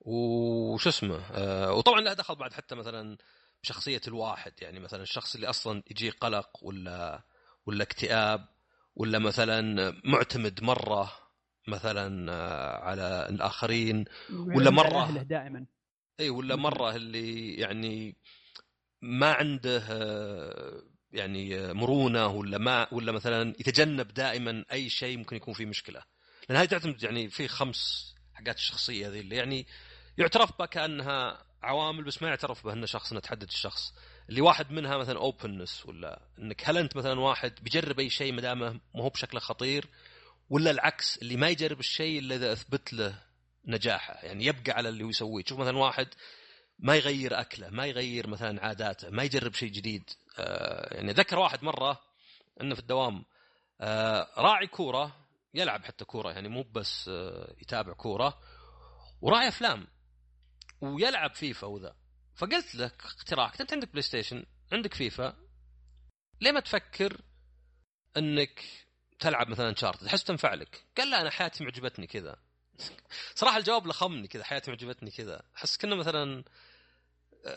وش 0.00 0.86
اسمه؟ 0.86 1.16
آه 1.32 1.72
وطبعا 1.72 2.00
له 2.00 2.12
دخل 2.12 2.34
بعد 2.36 2.52
حتى 2.52 2.74
مثلا 2.74 3.16
بشخصية 3.62 4.00
الواحد 4.08 4.52
يعني 4.62 4.80
مثلا 4.80 5.02
الشخص 5.02 5.34
اللي 5.34 5.50
أصلا 5.50 5.82
يجيه 5.90 6.10
قلق 6.10 6.50
ولا 6.64 7.22
ولا 7.66 7.82
اكتئاب 7.82 8.48
ولا 8.96 9.18
مثلا 9.18 9.92
معتمد 10.04 10.62
مرة 10.62 11.12
مثلا 11.68 12.32
آه 12.32 12.78
على 12.84 13.26
الآخرين 13.30 14.04
ولا 14.32 14.70
أهله 15.02 15.22
دائما. 15.22 15.66
إي 16.20 16.30
ولا. 16.30 16.56
مرة 16.56 16.96
اللي 16.96 17.54
يعني 17.54 18.16
ما 19.02 19.32
عنده 19.32 19.82
آه، 19.90 20.82
يعني 21.16 21.72
مرونة 21.72 22.26
ولا 22.26 22.58
ما 22.58 22.86
ولا 22.92 23.12
مثلا 23.12 23.54
يتجنب 23.60 24.14
دائما 24.14 24.64
أي 24.72 24.88
شيء 24.88 25.18
ممكن 25.18 25.36
يكون 25.36 25.54
فيه 25.54 25.66
مشكلة. 25.66 26.02
لأن 26.48 26.58
هذه 26.58 26.66
تعتمد 26.66 27.02
يعني 27.02 27.30
في 27.30 27.48
خمس 27.48 28.14
حاجات 28.34 28.56
الشخصية 28.56 29.08
ذي 29.08 29.20
اللي 29.20 29.36
يعني 29.36 29.66
يعترف 30.18 30.58
بها 30.58 30.66
كأنها 30.66 31.44
عوامل 31.62 32.04
بس 32.04 32.22
ما 32.22 32.28
يعترف 32.28 32.64
بها 32.64 32.72
انه 32.72 32.86
شخص 32.86 33.10
انه 33.12 33.20
تحدد 33.20 33.48
الشخص. 33.48 33.94
اللي 34.28 34.40
واحد 34.40 34.70
منها 34.70 34.96
مثلا 34.96 35.18
اوبنس 35.18 35.86
ولا 35.86 36.22
إنك 36.38 36.68
هل 36.68 36.78
أنت 36.78 36.96
مثلا 36.96 37.20
واحد 37.20 37.52
بيجرب 37.62 38.00
أي 38.00 38.10
شيء 38.10 38.32
ما 38.32 38.40
دامه 38.40 38.70
ما 38.94 39.02
هو 39.02 39.08
بشكله 39.08 39.40
خطير 39.40 39.86
ولا 40.50 40.70
العكس 40.70 41.18
اللي 41.18 41.36
ما 41.36 41.48
يجرب 41.48 41.80
الشيء 41.80 42.18
إلا 42.18 42.34
إذا 42.34 42.52
أثبت 42.52 42.92
له 42.92 43.22
نجاحه. 43.66 44.14
يعني 44.22 44.44
يبقى 44.44 44.72
على 44.72 44.88
اللي 44.88 45.04
هو 45.04 45.08
يسويه. 45.08 45.44
تشوف 45.44 45.58
مثلا 45.58 45.78
واحد 45.78 46.08
ما 46.78 46.96
يغير 46.96 47.40
أكله 47.40 47.70
ما 47.70 47.86
يغير 47.86 48.26
مثلا 48.26 48.66
عاداته 48.66 49.10
ما 49.10 49.22
يجرب 49.22 49.54
شيء 49.54 49.70
جديد. 49.70 50.10
آه 50.38 50.94
يعني 50.94 51.12
ذكر 51.12 51.38
واحد 51.38 51.64
مرة 51.64 52.00
إنه 52.60 52.74
في 52.74 52.80
الدوام 52.80 53.24
آه 53.80 54.28
راعي 54.38 54.66
كورة 54.66 55.16
يلعب 55.54 55.84
حتى 55.84 56.04
كورة 56.04 56.32
يعني 56.32 56.48
مو 56.48 56.62
بس 56.62 57.08
آه 57.08 57.54
يتابع 57.62 57.92
كورة 57.92 58.38
وراعي 59.20 59.48
أفلام 59.48 59.86
ويلعب 60.80 61.34
فيفا 61.34 61.66
وذا. 61.66 61.96
فقلت 62.34 62.74
لك 62.74 63.02
اقتراح 63.04 63.60
انت 63.60 63.72
عندك 63.72 63.88
بلاي 63.88 64.02
ستيشن 64.02 64.44
عندك 64.72 64.94
فيفا 64.94 65.36
ليه 66.40 66.52
ما 66.52 66.60
تفكر 66.60 67.20
إنك 68.16 68.64
تلعب 69.18 69.48
مثلا 69.48 69.74
Uncharted 69.74 70.04
تحس 70.04 70.24
تنفع 70.24 70.54
لك. 70.54 70.84
قال 70.98 71.10
لا 71.10 71.20
أنا 71.20 71.30
حياتي 71.30 71.64
معجبتني 71.64 72.06
كذا. 72.06 72.36
صراحة 73.34 73.56
الجواب 73.56 73.86
لخمني 73.86 74.28
كذا 74.28 74.44
حياتي 74.44 74.70
معجبتني 74.70 75.10
كذا. 75.10 75.42
أحس 75.56 75.76
كنا 75.76 75.94
مثلا 75.94 76.44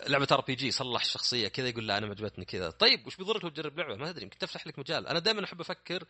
لعبة 0.07 0.27
RPG 0.31 0.71
صلح 0.71 1.01
الشخصية 1.01 1.47
كذا 1.47 1.67
يقول 1.67 1.87
لا 1.87 1.97
أنا 1.97 2.07
معجبتني 2.07 2.45
كذا. 2.45 2.69
طيب 2.69 3.07
وش 3.07 3.15
بيضرك 3.15 3.43
لو 3.43 3.49
تجرب 3.49 3.79
لعبة؟ 3.79 3.95
ما 3.95 4.09
أدري 4.09 4.23
يمكن 4.23 4.37
تفتح 4.37 4.67
لك 4.67 4.79
مجال. 4.79 5.07
أنا 5.07 5.19
دائما 5.19 5.43
أحب 5.43 5.61
أفكر 5.61 6.03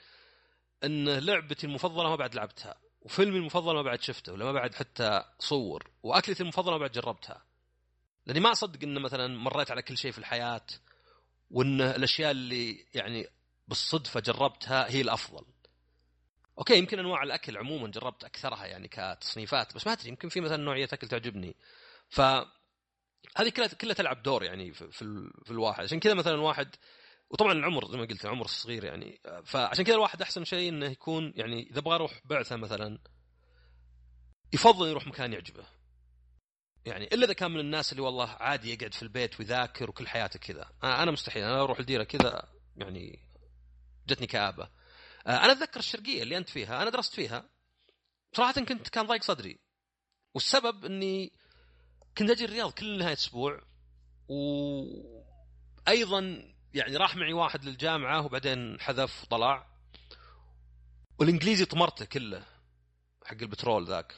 إن 0.84 1.10
لعبتي 1.10 1.68
المفضلة 1.68 2.10
ما 2.10 2.16
بعد 2.16 2.36
لعبتها 2.36 2.76
وفيلمي 3.02 3.38
المفضل 3.38 3.76
ما 3.76 3.82
بعد 3.82 4.02
شفته 4.02 4.34
ولا 4.34 4.46
ما 4.46 4.52
بعد 4.52 4.76
حتى 4.76 5.24
صور 5.40 5.90
وأكلتي 6.04 6.44
المفضلة 6.44 6.72
ما 6.72 6.78
بعد 6.78 6.92
جربتها. 6.92 7.46
لأني 8.26 8.40
ما 8.40 8.52
أصدق 8.52 8.84
إن 8.84 9.02
مثلا 9.02 9.28
مريت 9.28 9.72
على 9.72 9.82
كل 9.82 9.98
شيء 9.98 10.12
في 10.12 10.18
الحياة 10.18 10.66
وإن 11.52 11.82
الأشياء 11.82 12.32
اللي 12.32 12.86
يعني 12.94 13.28
بالصدفة 13.68 14.20
جربتها 14.20 14.90
هي 14.90 15.02
الأفضل. 15.02 15.46
okay 16.60 16.78
يمكن 16.78 17.00
أنواع 17.00 17.24
الأكل 17.24 17.58
عموما 17.58 17.88
جربت 17.88 18.24
أكثرها 18.24 18.66
يعني 18.66 18.88
كتصنيفات 18.88 19.76
بس 19.76 19.88
ما 19.88 19.94
أدري 19.94 20.10
يمكن 20.10 20.30
في 20.30 20.42
مثلا 20.42 20.58
نوعية 20.58 20.88
أكل 20.94 21.08
تعجبني. 21.08 21.56
ف 22.10 22.22
هذه 23.38 23.50
كلها 23.56 23.68
كلها 23.68 23.94
تلعب 23.94 24.24
دور 24.24 24.44
يعني 24.44 24.74
في 24.74 24.92
في, 24.92 25.02
ال... 25.02 25.32
في 25.46 25.52
الواحد. 25.52 25.84
عشان 25.84 26.00
كذا 26.00 26.14
مثلا 26.14 26.42
واحد 26.42 26.76
وطبعا 27.30 27.52
العمر 27.52 27.92
زي 27.92 27.98
ما 27.98 28.06
قلت 28.06 28.26
العمر 28.26 28.46
الصغير 28.46 28.84
يعني. 28.84 29.20
فعشان 29.46 29.86
كذا 29.86 29.96
الواحد 29.96 30.22
أحسن 30.22 30.44
شيء 30.44 30.70
إنه 30.70 30.86
يكون 30.86 31.34
يعني 31.36 31.70
إذا 31.72 31.80
أبغى 31.80 31.96
أروح 31.96 32.22
بعثة 32.26 32.56
مثلا 32.56 33.00
يفضل 34.54 34.88
يروح 34.88 35.08
مكان 35.08 35.34
يعجبه. 35.34 35.64
يعني 36.86 37.06
إلا 37.06 37.26
إذا 37.26 37.34
كان 37.34 37.52
من 37.52 37.60
الناس 37.60 37.92
اللي 37.92 38.04
والله 38.04 38.30
عادي 38.30 38.74
يقعد 38.74 38.94
في 38.94 39.04
البيت 39.04 39.40
ويذاكر 39.40 39.90
وكل 39.90 40.08
حياته 40.08 40.40
كذا. 40.40 40.70
أنا 40.84 41.12
مستحيل 41.12 41.44
أنا 41.44 41.64
أروح 41.64 41.80
الديره 41.80 42.04
كذا 42.04 42.50
يعني 42.78 43.20
جتني 44.08 44.28
كآبة. 44.28 44.70
أنا 45.28 45.52
أتذكر 45.52 45.80
الشرقية 45.80 46.24
اللي 46.24 46.38
أنت 46.38 46.50
فيها 46.50 46.82
أنا 46.82 46.90
درست 46.90 47.14
فيها. 47.14 47.50
صراحة 48.34 48.54
كنت 48.54 48.90
كان 48.90 49.06
ضايق 49.06 49.24
صدري. 49.24 49.60
والسبب 50.34 50.86
إني 50.86 51.34
كنت 52.18 52.30
أجي 52.30 52.46
الرياض 52.46 52.72
كل 52.72 52.98
نهاية 52.98 53.14
أسبوع 53.14 53.62
وأيضا 55.88 56.54
يعني 56.74 56.98
راح 56.98 57.16
معي 57.16 57.34
واحد 57.34 57.66
للجامعة 57.66 58.26
وبعدين 58.26 58.80
حذف 58.80 59.24
وطلع. 59.24 59.68
والإنجليزي 61.20 61.66
طمرته 61.66 62.06
كله 62.06 62.46
حق 63.26 63.38
البترول 63.42 63.86
ذاك. 63.86 64.16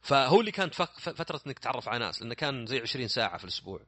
فهو 0.00 0.40
اللي 0.40 0.50
كانت 0.52 0.74
فترة 0.74 1.40
إنك 1.46 1.58
تتعرف 1.58 1.88
على 1.88 1.98
ناس 1.98 2.22
لأنه 2.22 2.34
كان 2.34 2.66
زي 2.66 2.80
20 2.80 3.08
ساعة 3.08 3.38
في 3.38 3.44
الأسبوع. 3.44 3.86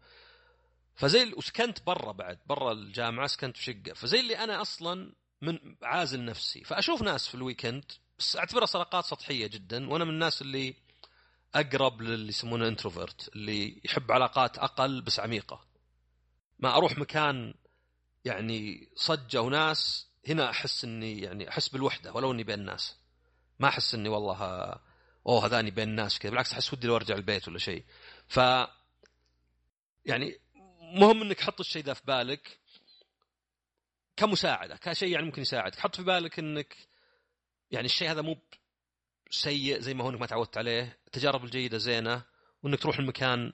فزي 0.94 1.32
وسكنت 1.32 1.82
برا 1.82 2.12
بعد 2.12 2.38
برا 2.46 2.73
الجامعة 2.73 3.26
سكنت 3.26 3.56
في 3.56 3.64
شقة. 3.64 3.94
فزي 3.94 4.20
اللي 4.20 4.38
أنا 4.38 4.61
أصلا 4.62 5.14
من 5.43 5.76
عازل 5.83 6.25
نفسي. 6.25 6.64
فأشوف 6.64 7.02
ناس 7.02 7.28
في 7.28 7.35
ال 7.35 7.41
weekend 7.41 7.85
بس 8.19 8.37
اعتبرها 8.37 8.66
صداقات 8.66 9.05
سطحية 9.05 9.47
جدا. 9.47 9.90
وأنا 9.90 10.05
من 10.05 10.11
الناس 10.11 10.43
اللي 10.43 10.75
أقرب 11.55 12.02
للي 12.02 12.28
يسمونه 12.28 12.69
introvert 12.69 13.28
اللي 13.28 13.81
يحب 13.85 14.12
علاقات 14.12 14.59
أقل 14.59 15.00
بس 15.00 15.21
عميقة. 15.21 15.64
ما 16.59 16.76
أروح 16.76 16.99
مكان 16.99 17.55
يعني 18.25 18.88
صجة 18.97 19.40
وناس 19.40 20.09
هنا 20.28 20.50
أحس 20.50 20.85
إني 20.85 21.21
يعني 21.21 21.49
أحس 21.49 21.69
بالوحدة 21.69 22.12
ولو 22.12 22.33
إني 22.33 22.45
بين 22.45 22.61
الناس 22.61 22.97
ما 23.59 23.69
أحس 23.69 23.95
إني 23.95 24.09
والله 24.09 24.43
أوه 25.26 25.47
هذاني 25.47 25.71
بين 25.71 25.88
الناس 25.88 26.19
كذا 26.19 26.31
بالعكس 26.31 26.52
أحس 26.52 26.73
ودي 26.73 26.87
لو 26.87 26.97
أرجع 26.97 27.14
البيت 27.14 27.49
ولا 27.49 27.59
شيء. 27.59 27.85
ف 28.28 28.40
يعني 30.05 30.38
مهم 30.81 31.23
إنك 31.23 31.40
حط 31.40 31.61
الشيء 31.61 31.85
ذا 31.85 31.95
في 31.95 32.02
بالك. 32.07 32.59
كمساعدة 34.16 34.76
كشيء 34.76 35.08
يعني 35.08 35.26
ممكن 35.26 35.42
يساعدك. 35.42 35.78
حط 35.78 35.96
في 35.96 36.02
بالك 36.02 36.38
إنك 36.38 36.76
يعني 37.70 37.87
الشيء 37.87 38.11
هذا 38.11 38.23
مو 38.23 38.37
سيء 39.30 39.80
زي 39.80 39.94
ما 39.94 40.04
هو 40.04 40.11
إنك 40.11 40.20
ما 40.20 40.26
تعودت 40.26 40.58
عليه. 40.58 40.99
التجارب 41.06 41.44
الجيدة 41.44 41.78
زينة 41.78 42.23
وإنك 42.62 42.82
تروح 42.82 42.99
المكان 42.99 43.52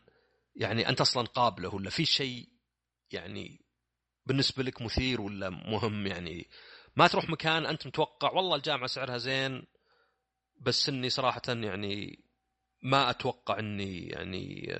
يعني 0.56 0.88
أنت 0.88 1.00
أصلا 1.00 1.26
قابله 1.26 1.74
ولا 1.74 1.90
في 1.90 2.04
شيء 2.04 2.48
يعني 3.10 3.64
بالنسبة 4.26 4.62
لك 4.62 4.82
مثير 4.82 5.20
ولا 5.20 5.50
مهم 5.50 6.06
يعني. 6.06 6.48
ما 6.96 7.06
تروح 7.06 7.28
مكان 7.28 7.66
أنت 7.66 7.86
متوقع 7.86 8.30
والله 8.30 8.56
الجامعة 8.56 8.86
سعرها 8.86 9.18
زين 9.18 9.66
بس 10.60 10.88
إني 10.88 11.10
صراحة 11.10 11.42
يعني 11.48 12.24
ما 12.82 13.10
أتوقع 13.10 13.58
إني 13.58 14.06
يعني 14.06 14.74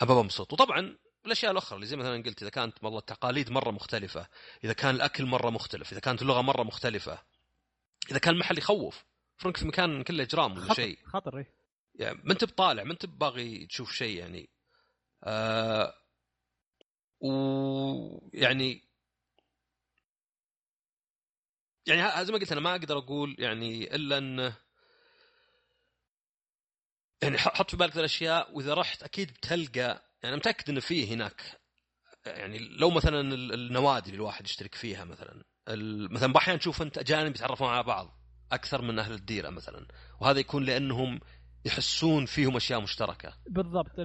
ابى 0.00 0.12
انبسط 0.12 0.52
وطبعا 0.52 0.98
الأشياء 1.26 1.52
الأخرى 1.52 1.76
اللي 1.76 1.86
زي 1.86 1.96
مثلا 1.96 2.22
قلت 2.22 2.42
إذا 2.42 2.50
كانت 2.50 2.84
والله 2.84 2.98
التقاليد 2.98 3.50
مرة 3.50 3.70
مختلفة 3.70 4.28
إذا 4.64 4.72
كان 4.72 4.94
الأكل 4.94 5.26
مرة 5.26 5.50
مختلف 5.50 5.92
إذا 5.92 6.00
كانت 6.00 6.22
اللغة 6.22 6.40
مرة 6.40 6.62
مختلفة 6.62 7.18
إذا 8.10 8.18
كان 8.18 8.34
المحل 8.34 8.58
يخوف 8.58 9.04
فرنك 9.36 9.56
في 9.56 9.66
مكان 9.66 10.02
كله 10.02 10.22
اجرام 10.22 10.52
ولا 10.58 10.74
شيء 10.74 10.98
خطر 11.04 11.38
إيه. 11.38 11.54
يعني 11.94 12.20
ما 12.24 12.32
أنت 12.32 12.44
بطالع 12.44 12.84
ما 12.84 12.92
أنت 12.92 13.06
باغي 13.06 13.66
تشوف 13.66 13.92
شيء 13.92 14.18
يعني 14.18 14.50
آه 15.24 15.94
ويعني 17.20 18.86
يعني 21.86 22.24
زي 22.24 22.32
ما 22.32 22.38
قلت 22.38 22.52
أنا 22.52 22.60
ما 22.60 22.70
أقدر 22.70 22.98
أقول 22.98 23.36
يعني 23.38 23.94
إلا 23.94 24.18
انه 24.18 24.56
يعني 27.22 27.38
حط 27.38 27.70
في 27.70 27.76
بالك 27.76 27.96
الأشياء 27.96 28.56
وإذا 28.56 28.74
رحت 28.74 29.02
أكيد 29.02 29.32
بتلقى 29.32 30.05
يعني 30.22 30.36
متأكد 30.36 30.70
إنه 30.70 30.80
فيه 30.80 31.14
هناك 31.14 31.42
يعني 32.26 32.58
لو 32.58 32.90
مثلا 32.90 33.20
النوادي 33.54 34.06
اللي 34.06 34.16
الواحد 34.16 34.44
يشترك 34.44 34.74
فيها 34.74 35.04
مثلا 35.04 35.44
مثلا 36.10 36.36
أحيانا 36.36 36.58
تشوف 36.58 36.82
أنت 36.82 36.98
أجانب 36.98 37.34
يتعرفون 37.34 37.68
على 37.68 37.82
بعض 37.82 38.08
أكثر 38.52 38.82
من 38.82 38.98
أهل 38.98 39.12
الديرة 39.12 39.50
مثلا 39.50 39.86
وهذا 40.20 40.40
يكون 40.40 40.64
لأنهم 40.64 41.20
يحسون 41.64 42.26
فيهم 42.26 42.56
أشياء 42.56 42.80
مشتركة. 42.80 43.32
بالضبط 43.48 43.98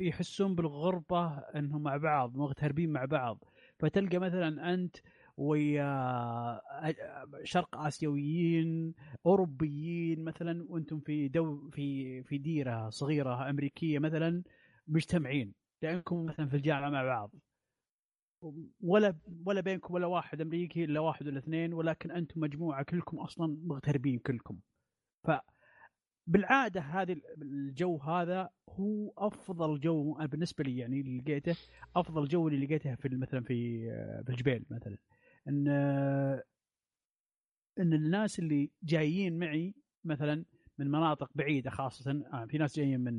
يحسون 0.00 0.54
بالغربة 0.54 1.38
إنهم 1.38 1.82
مع 1.82 1.96
بعض 1.96 2.36
مغتربين 2.36 2.90
مع 2.92 3.04
بعض. 3.04 3.44
فتلقى 3.78 4.18
مثلا 4.18 4.74
أنت 4.74 4.96
ويا 5.36 6.60
شرق 7.44 7.76
آسيويين 7.76 8.94
أوروبيين 9.26 10.24
مثلا 10.24 10.66
وأنتم 10.68 11.00
في 11.00 11.28
دو 11.28 11.70
في 11.70 12.22
في 12.22 12.38
ديرة 12.38 12.90
صغيرة 12.90 13.50
أمريكية 13.50 13.98
مثلا 13.98 14.42
مجتمعين 14.88 15.54
لانكم 15.82 16.24
مثلا 16.24 16.46
في 16.48 16.56
الجامعة 16.56 16.90
مع 16.90 17.04
بعض. 17.04 17.34
ولا 18.80 19.18
ولا 19.46 19.60
بينكم 19.60 19.94
ولا 19.94 20.06
واحد 20.06 20.40
أمريكي 20.40 20.84
إلا 20.84 21.00
واحد 21.00 21.26
ولا 21.26 21.38
اثنين 21.38 21.74
ولكن 21.74 22.10
أنتم 22.10 22.40
مجموعة 22.40 22.82
كلكم 22.82 23.18
أصلا 23.18 23.58
مغتربين 23.64 24.18
كلكم. 24.18 24.58
ف 25.26 25.30
بالعادة 26.26 26.80
هذه 26.80 27.20
الجو 27.42 27.96
هذا 27.96 28.50
هو 28.68 29.12
أفضل 29.18 29.80
جو 29.80 30.14
بالنسبة 30.14 30.64
لي 30.64 30.78
يعني 30.78 31.00
اللي 31.00 31.18
لقيته 31.18 31.56
أفضل 31.96 32.28
جو 32.28 32.48
اللي 32.48 32.66
لقيته 32.66 32.94
في 32.94 33.08
مثلا 33.08 33.40
في 33.40 33.80
في 34.26 34.30
الجبيل 34.30 34.64
مثلا. 34.70 34.98
إن 35.48 35.68
إن 37.78 37.92
الناس 37.92 38.38
اللي 38.38 38.70
جايين 38.82 39.38
معي 39.38 39.74
مثلا 40.04 40.44
من 40.78 40.90
مناطق 40.90 41.30
بعيدة 41.34 41.70
خاصة. 41.70 42.10
آه، 42.32 42.46
في 42.46 42.58
ناس 42.58 42.76
جايين 42.76 43.00
من 43.00 43.14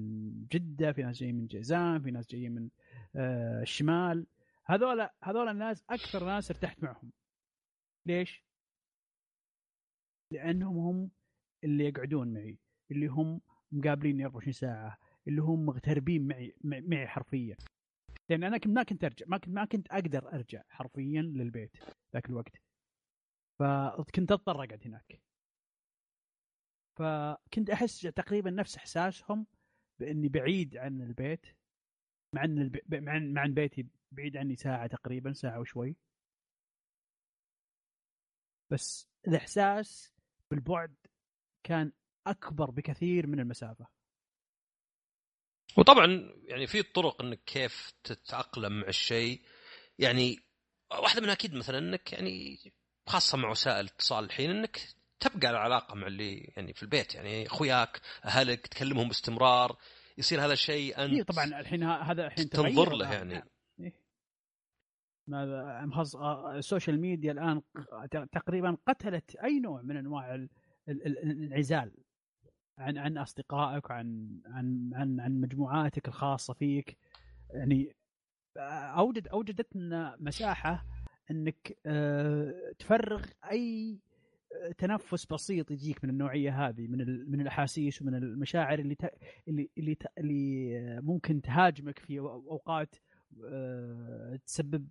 جدة 0.51 0.91
في 0.91 1.03
ناس 1.03 1.19
جايين 1.19 1.35
من 1.35 1.47
جيزان 1.47 2.01
في 2.01 2.11
ناس 2.11 2.27
جايين 2.27 2.51
من 2.51 2.69
آه، 3.15 3.61
الشمال. 3.61 4.27
هذول 4.65 5.09
هذول 5.23 5.47
الناس 5.47 5.83
أكثر 5.89 6.25
ناس 6.25 6.51
ارتحت 6.51 6.83
معهم. 6.83 7.11
ليش؟ 8.05 8.43
لأنهم 10.33 10.77
هم 10.77 11.11
اللي 11.63 11.85
يقعدون 11.85 12.33
معي 12.33 12.57
اللي 12.91 13.07
هم 13.07 13.41
مقابليني 13.71 14.25
24 14.25 14.53
ساعة 14.53 14.97
اللي 15.27 15.41
هم 15.41 15.65
مغتربين 15.65 16.27
معي 16.27 16.55
معي 16.63 17.07
حرفيا. 17.07 17.57
لأن 18.29 18.43
أنا 18.43 18.59
ما 18.65 18.83
كنت 18.83 19.03
أرجع 19.03 19.25
ما 19.29 19.37
كنت 19.37 19.49
ما 19.55 19.65
كنت 19.65 19.87
أقدر 19.91 20.33
أرجع 20.33 20.63
حرفيا 20.69 21.21
للبيت 21.21 21.77
ذاك 22.13 22.29
الوقت. 22.29 22.55
فكنت 23.59 24.31
أضطر 24.31 24.63
أقعد 24.63 24.81
هناك. 24.85 25.28
فكنت 27.00 27.70
أحس 27.70 28.01
تقريبا 28.01 28.50
نفس 28.50 28.77
إحساسهم 28.77 29.46
بإني 30.00 30.29
بعيد 30.29 30.77
عن 30.77 31.01
البيت 31.01 31.46
مع 32.36 32.44
إن 32.44 32.60
البي... 32.60 32.82
مع 32.91 33.20
مع 33.20 33.46
ان 33.46 33.53
بيتي 33.53 33.88
بعيد 34.12 34.38
عني 34.38 34.56
ساعة 34.56 34.88
تقريبا 34.88 35.34
ساعة 35.34 35.60
وشوي. 35.60 35.96
بس 38.72 39.10
الإحساس 39.27 40.13
بالبعد 40.51 40.96
كان 41.63 41.91
أكبر 42.27 42.72
بكثير 42.72 43.27
من 43.27 43.39
المسافة. 43.39 43.88
وطبعا 45.77 46.34
يعني 46.44 46.68
في 46.68 46.84
طرق 46.84 47.22
إنك 47.22 47.44
كيف 47.44 47.91
تتأقلم 48.03 48.79
مع 48.79 48.88
الشيء. 48.88 49.41
يعني 50.00 50.39
واحدة 50.91 51.22
منها 51.22 51.34
أكيد 51.34 51.53
مثلا 51.53 51.77
إنك 51.77 52.13
يعني 52.13 52.58
خاصة 53.08 53.38
مع 53.38 53.50
وسائل 53.50 53.79
الاتصال 53.79 54.25
الحين 54.25 54.50
إنك 54.50 54.99
تبقى 55.19 55.47
على 55.47 55.57
علاقة 55.57 55.95
مع 55.95 56.07
اللي 56.07 56.53
يعني 56.57 56.73
في 56.73 56.83
البيت. 56.83 57.15
يعني 57.15 57.47
أخوياك 57.47 58.01
أهلك 58.25 58.67
تكلمهم 58.67 59.07
باستمرار 59.07 59.77
يصير 60.17 60.45
هذا 60.45 60.53
الشيء 60.53 61.03
أنت 61.03 61.13
إيه 61.13 61.23
طبعا 61.23 61.45
الحين 61.59 61.83
هذا 61.83 62.25
الحين 62.25 62.49
تنظر 62.49 62.95
له 62.95 63.13
يعني. 63.13 63.43
إيه. 63.79 63.93
ال 66.57 66.64
social 66.64 67.01
media 67.01 67.31
الآن 67.31 67.61
تقريبا 68.31 68.77
قتلت 68.88 69.35
أي 69.35 69.59
نوع 69.59 69.81
من 69.81 69.97
أنواع 69.97 70.47
الانعزال 70.88 71.91
عن 72.77 72.97
عن 72.97 73.17
أصدقائك 73.17 73.89
وعن 73.89 74.39
عن 74.45 74.91
عن 74.93 75.19
عن 75.19 75.41
مجموعاتك 75.41 76.07
الخاصة 76.07 76.53
فيك. 76.53 76.97
يعني 77.49 77.95
اوجد 78.57 79.27
اوجدت 79.27 79.75
لنا 79.75 80.17
مساحة 80.19 80.85
إنك 81.31 81.77
آه، 81.85 82.73
تفرغ 82.79 83.25
أي 83.51 83.99
تنفس 84.77 85.25
بسيط 85.25 85.72
يجيك 85.72 86.03
من 86.03 86.10
النوعية 86.10 86.68
هذه 86.68 86.88
من 86.88 87.32
من 87.32 87.41
الأحاسيس 87.41 88.01
ومن 88.01 88.15
المشاعر 88.15 88.79
اللي 88.79 88.98
اللي 89.48 89.70
اللي 89.77 89.98
اللي 90.18 91.01
ممكن 91.01 91.41
تهاجمك 91.41 92.00
في 92.00 92.20
أوقات 92.20 92.96
آه، 93.46 94.39
تسبب 94.46 94.88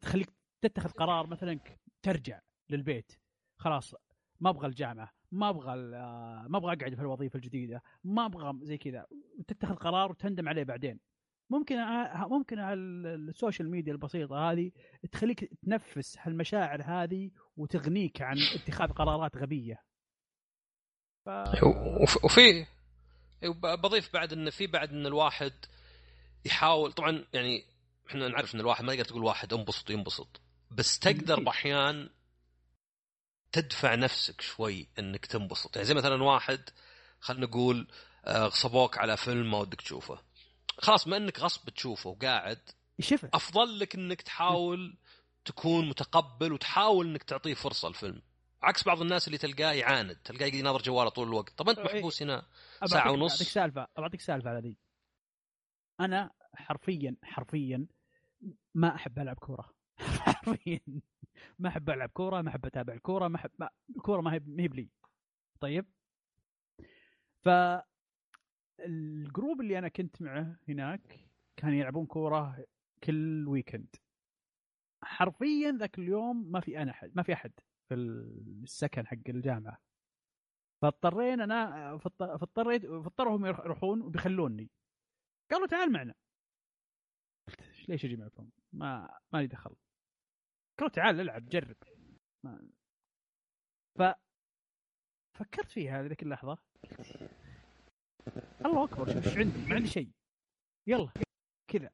تخليك 0.00 0.28
تتخذ 0.62 0.90
قرار 0.90 1.26
مثلا 1.26 1.60
ترجع 2.02 2.40
للبيت. 2.70 3.12
خلاص 3.56 3.94
ما 4.40 4.50
أبغى 4.50 4.66
الجامعة 4.66 5.12
ما 5.32 5.48
أبغى 5.48 5.72
آه، 5.96 6.46
ما 6.48 6.58
أبغى 6.58 6.72
أقعد 6.72 6.94
في 6.94 7.00
الوظيفة 7.00 7.36
الجديدة 7.36 7.82
ما 8.04 8.26
أبغى 8.26 8.58
زي 8.62 8.78
كذا. 8.78 9.06
وتتخذ 9.38 9.74
قرار 9.74 10.10
وتندم 10.10 10.48
عليه 10.48 10.62
بعدين. 10.62 11.00
ممكن 11.50 11.76
ممكن 12.30 12.58
السوشيال 12.58 13.70
ميديا 13.70 13.92
البسيطة 13.92 14.50
هذه 14.50 14.70
تخليك 15.12 15.50
تنفس 15.62 16.16
هالمشاعر 16.20 16.82
هذه 16.82 17.30
وتغنيك 17.56 18.22
عن 18.22 18.36
اتخاذ 18.54 18.88
قرارات 18.88 19.36
غبية. 19.36 19.82
ف... 21.24 21.28
وفي 22.24 22.66
بضيف 23.82 24.12
بعد 24.12 24.32
إن 24.32 24.50
في 24.50 24.66
بعد 24.66 24.92
إن 24.92 25.06
الواحد 25.06 25.52
يحاول 26.44 26.92
طبعا 26.92 27.24
يعني 27.32 27.64
إحنا 28.08 28.28
نعرف 28.28 28.54
إن 28.54 28.60
الواحد 28.60 28.84
ما 28.84 28.92
يقدر 28.92 29.04
تقول 29.04 29.24
واحد 29.24 29.52
انبسط 29.52 29.90
ينبسط 29.90 30.40
بس 30.70 30.98
تقدر 30.98 31.40
باحيان 31.44 32.08
تدفع 33.52 33.94
نفسك 33.94 34.40
شوي 34.40 34.88
إنك 34.98 35.26
تنبسط. 35.26 35.76
يعني 35.76 35.88
زي 35.88 35.94
مثلا 35.94 36.22
واحد 36.22 36.60
خلينا 37.20 37.46
نقول 37.46 37.88
آه، 38.24 38.46
غصبوك 38.46 38.98
على 38.98 39.16
فيلم 39.16 39.50
ما 39.50 39.58
ودك 39.58 39.80
تشوفه. 39.80 40.25
خلاص 40.78 41.06
ما 41.06 41.16
إنك 41.16 41.40
غصب 41.40 41.70
تشوفه 41.70 42.10
وقاعد 42.10 42.70
يشوفه 42.98 43.30
أفضل 43.34 43.78
لك 43.78 43.94
إنك 43.94 44.22
تحاول 44.22 44.98
تكون 45.44 45.88
متقبل 45.88 46.52
وتحاول 46.52 47.06
إنك 47.06 47.22
تعطيه 47.22 47.54
فرصة 47.54 47.88
الفيلم. 47.88 48.22
عكس 48.62 48.84
بعض 48.84 49.00
الناس 49.00 49.26
اللي 49.26 49.38
تلقاه 49.38 49.72
يعاند 49.72 50.16
تلقاه 50.16 50.46
يناظر 50.46 50.82
جواله 50.82 51.10
طول 51.10 51.28
الوقت. 51.28 51.58
طب 51.58 51.68
أنت 51.68 51.78
محبوس 51.78 52.22
هنا 52.22 52.46
ساعة 52.84 53.12
ونص؟ 53.12 53.32
بعطيك 53.32 53.48
سالفة. 53.48 53.86
بعطيك 53.96 54.20
سالفة 54.20 54.50
على 54.50 54.60
ذي. 54.60 54.76
أنا 56.00 56.30
حرفيا 56.54 57.16
حرفيا 57.22 57.86
ما 58.74 58.94
أحب 58.94 59.18
ألعب 59.18 59.36
كورة. 59.36 59.74
حرفيا 60.26 60.80
ما 61.58 61.68
أحب 61.68 61.90
ألعب 61.90 62.08
كورة 62.08 62.42
ما 62.42 62.48
أحب 62.50 62.66
أتابع 62.66 62.94
الكورة 62.94 63.28
ما 63.28 63.36
احب 63.36 63.50
ما... 63.58 63.68
الكورة 63.96 64.20
ما 64.20 64.34
هي 64.34 64.40
ما 64.46 64.62
هي 64.62 64.68
بلي. 64.68 64.88
طيب؟ 65.60 65.86
ف 67.44 67.48
ال 68.80 68.93
group 68.93 69.60
اللي 69.60 69.78
أنا 69.78 69.88
كنت 69.88 70.22
معه 70.22 70.56
هناك 70.68 71.30
كانوا 71.56 71.76
يلعبون 71.76 72.06
كورة 72.06 72.66
كل 73.04 73.48
weekend 73.48 73.96
حرفيا 75.02 75.72
ذاك 75.72 75.98
اليوم 75.98 76.52
ما 76.52 76.60
في 76.60 76.82
أنا 76.82 76.90
احد 76.90 77.12
ما 77.16 77.22
في 77.22 77.32
أحد 77.32 77.52
في 77.88 77.94
السكن 77.94 79.06
حق 79.06 79.16
الجامعة. 79.28 79.78
فاضطرينا 80.82 81.44
أنا 81.44 81.98
فاضطريت 82.18 82.86
فاضطروا 82.86 83.36
هم 83.36 83.46
يروحون 83.46 84.02
وبيخلوني. 84.02 84.70
قالوا 85.50 85.66
تعال 85.66 85.92
معنا. 85.92 86.14
قلت 87.48 87.88
ليش 87.88 88.04
أجي 88.04 88.16
معكم؟ 88.16 88.50
ما 88.72 89.18
ما 89.32 89.38
لي 89.38 89.46
دخل. 89.46 89.76
قالوا 90.78 90.92
تعال 90.92 91.20
العب 91.20 91.48
جرب. 91.48 91.76
ف 93.98 94.02
فكرت 95.34 95.70
فيها 95.70 96.02
ذيك 96.02 96.22
اللحظة. 96.22 96.58
الله 98.66 98.84
أكبر 98.84 99.12
شوف 99.12 99.26
إيش 99.26 99.36
عندي 99.38 99.68
ما 99.68 99.74
عندي 99.74 99.88
شيء. 99.88 100.10
يلا 100.86 101.08
كذا. 101.70 101.90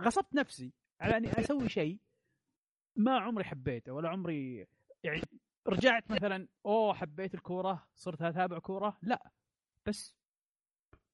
غصبت 0.00 0.34
نفسي 0.34 0.72
على 1.00 1.16
أني 1.16 1.40
أسوي 1.40 1.68
شيء 1.68 1.98
ما 2.96 3.18
عمري 3.18 3.44
حبيته 3.44 3.92
ولا 3.92 4.08
عمري 4.08 4.66
يعني 5.04 5.22
رجعت 5.66 6.10
مثلا 6.10 6.48
أوه 6.66 6.94
حبيت 6.94 7.34
الكورة 7.34 7.86
صرت 7.94 8.22
أتابع 8.22 8.58
كورة 8.58 8.98
لا. 9.02 9.30
بس 9.86 10.16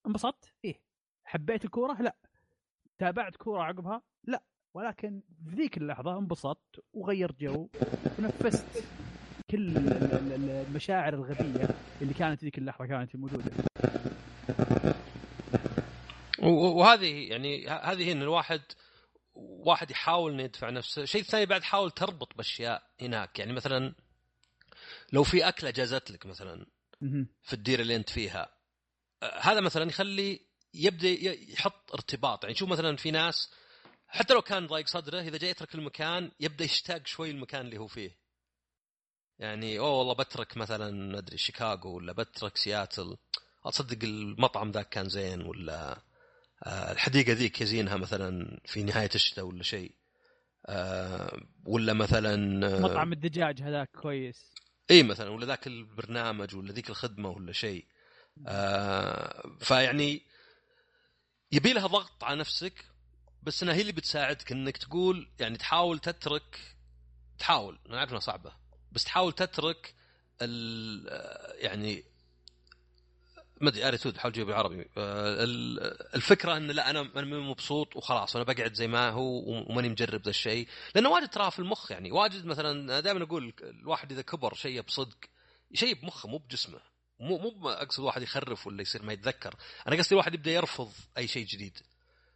انبسطت؟ 0.06 0.54
إيه. 0.64 0.82
حبيت 1.24 1.64
الكورة؟ 1.64 2.02
لا. 2.02 2.16
تابعت 2.98 3.36
كورة 3.36 3.62
عقبها؟ 3.62 4.02
لا. 4.24 4.42
ولكن 4.74 5.22
في 5.48 5.56
ذيك 5.56 5.76
اللحظة 5.76 6.18
انبسطت 6.18 6.84
وغيرت 6.92 7.40
جو 7.40 7.68
ونفست 8.18 8.84
كل 9.50 9.76
المشاعر 10.68 11.14
الغبية 11.14 11.68
اللي 12.02 12.14
كانت 12.14 12.44
ذيك 12.44 12.58
اللحظة 12.58 12.86
كانت 12.86 13.16
موجودة. 13.16 13.52
وهذه 16.50 17.28
يعني 17.30 17.68
هذه 17.68 18.12
إن 18.12 18.22
الواحد 18.22 18.62
واحد 19.34 19.90
يحاول 19.90 20.32
إنه 20.32 20.42
يدفع 20.42 20.70
نفسه، 20.70 21.02
الشيء 21.02 21.20
الثاني 21.20 21.46
بعد 21.46 21.62
حاول 21.62 21.90
تربط 21.90 22.36
بأشياء 22.36 22.82
هناك، 23.00 23.38
يعني 23.38 23.52
مثلا 23.52 23.94
لو 25.12 25.24
في 25.24 25.48
أكلة 25.48 25.70
جازت 25.70 26.10
لك 26.10 26.26
مثلا 26.26 26.66
في 27.42 27.52
الديره 27.52 27.82
اللي 27.82 27.96
أنت 27.96 28.10
فيها 28.10 28.54
هذا 29.40 29.60
مثلا 29.60 29.88
يخلي 29.88 30.40
يبدأ 30.74 31.08
يحط 31.52 31.92
ارتباط، 31.92 32.44
يعني 32.44 32.56
شوف 32.56 32.68
مثلا 32.68 32.96
في 32.96 33.10
ناس 33.10 33.50
حتى 34.08 34.34
لو 34.34 34.42
كان 34.42 34.66
ضايق 34.66 34.86
صدره 34.86 35.20
إذا 35.20 35.38
جاي 35.38 35.50
يترك 35.50 35.74
المكان 35.74 36.30
يبدأ 36.40 36.64
يشتاق 36.64 37.06
شوي 37.06 37.30
المكان 37.30 37.60
اللي 37.60 37.78
هو 37.78 37.86
فيه. 37.86 38.16
يعني 39.38 39.78
أوه 39.78 39.90
والله 39.90 40.14
بترك 40.14 40.56
مثلا 40.56 40.90
ما 40.90 41.18
أدري 41.18 41.38
شيكاغو 41.38 41.96
ولا 41.96 42.12
بترك 42.12 42.56
سياتل. 42.56 43.16
اصدق 43.64 44.04
المطعم 44.04 44.70
ذاك 44.70 44.88
كان 44.88 45.08
زين 45.08 45.42
ولا 45.42 46.02
الحديقة 46.66 47.32
ذيك 47.32 47.60
يزينها 47.60 47.96
مثلا 47.96 48.60
في 48.64 48.82
نهاية 48.82 49.10
الشتاء 49.14 49.44
ولا 49.44 49.62
شيء. 49.62 49.94
آه، 50.66 51.40
ولا 51.64 51.92
مثلا 51.92 52.66
آه، 52.66 52.80
مطعم 52.80 53.12
الدجاج 53.12 53.62
هذاك 53.62 53.90
كويس. 53.90 54.52
إي 54.90 55.02
مثلا 55.02 55.30
ولا 55.30 55.46
ذاك 55.46 55.66
البرنامج 55.66 56.56
ولا 56.56 56.72
ذيك 56.72 56.90
الخدمة 56.90 57.28
ولا 57.28 57.52
شيء. 57.52 57.86
فيعني 59.60 60.26
يبي 61.52 61.72
لها 61.72 61.86
ضغط 61.86 62.24
على 62.24 62.40
نفسك 62.40 62.84
بس 63.42 63.62
إنها 63.62 63.74
هي 63.74 63.80
اللي 63.80 63.92
بتساعدك 63.92 64.52
إنك 64.52 64.76
تقول 64.76 65.30
يعني 65.40 65.58
تحاول 65.58 65.98
تترك 65.98 66.76
تحاول 67.38 67.78
أنا 67.88 67.98
عارف 67.98 68.10
إنها 68.10 68.20
صعبة 68.20 68.52
بس 68.92 69.04
تحاول 69.04 69.32
تترك 69.32 69.94
ال 70.42 71.06
يعني 71.64 72.04
ما 73.60 73.68
أدري 73.68 73.88
اتيتود 73.88 74.18
حاول 74.18 74.32
تجيب 74.32 74.46
بالعربي. 74.46 74.80
آه، 74.80 75.44
ال- 75.44 76.14
الفكرة 76.14 76.56
إن 76.56 76.66
لا 76.66 76.90
أنا 76.90 77.10
أنا 77.16 77.40
مبسوط 77.40 77.96
وخلاص 77.96 78.36
أنا 78.36 78.44
بقعد 78.44 78.74
زي 78.74 78.88
ما 78.88 79.10
هو 79.10 79.42
وماني 79.70 79.88
مجرب 79.88 80.22
ذا 80.22 80.30
الشيء. 80.30 80.68
لأنه 80.94 81.10
واجد 81.10 81.28
تراه 81.28 81.50
في 81.50 81.58
المخ 81.58 81.90
يعني. 81.90 82.12
واجد 82.12 82.46
مثلا 82.46 83.00
دائما 83.00 83.24
أقول 83.24 83.52
الواحد 83.62 84.12
إذا 84.12 84.22
كبر 84.22 84.54
شيء 84.54 84.80
بصدق 84.80 85.18
شيء 85.74 85.94
بمخه 85.94 86.28
مو 86.28 86.38
بجسمه. 86.38 86.80
مو 87.20 87.38
مو 87.38 87.68
أقصد 87.68 88.02
واحد 88.02 88.22
يخرف 88.22 88.66
ولا 88.66 88.82
يصير 88.82 89.02
ما 89.02 89.12
يتذكر. 89.12 89.54
أنا 89.88 89.96
قصدي 89.96 90.12
الواحد 90.12 90.34
يبدأ 90.34 90.50
يرفض 90.50 90.92
أي 91.18 91.28
شيء 91.28 91.46
جديد. 91.46 91.78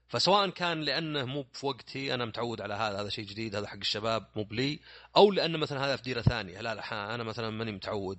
فسواء 0.08 0.50
كان 0.50 0.80
لأنه 0.80 1.24
مو 1.24 1.46
في 1.52 1.66
وقتي 1.66 2.14
أنا 2.14 2.24
متعود 2.24 2.60
على 2.60 2.74
هذا 2.74 3.00
هذا 3.00 3.08
شيء 3.08 3.24
جديد 3.24 3.56
هذا 3.56 3.66
حق 3.66 3.76
الشباب 3.76 4.26
مو 4.36 4.44
بلي 4.44 4.80
أو 5.16 5.30
لأنه 5.32 5.58
مثلا 5.58 5.84
هذا 5.84 5.96
في 5.96 6.02
ديرة 6.02 6.22
ثانية. 6.22 6.60
لا 6.60 6.74
لا 6.74 7.14
أنا 7.14 7.24
مثلا 7.24 7.50
ماني 7.50 7.72
متعود 7.72 8.18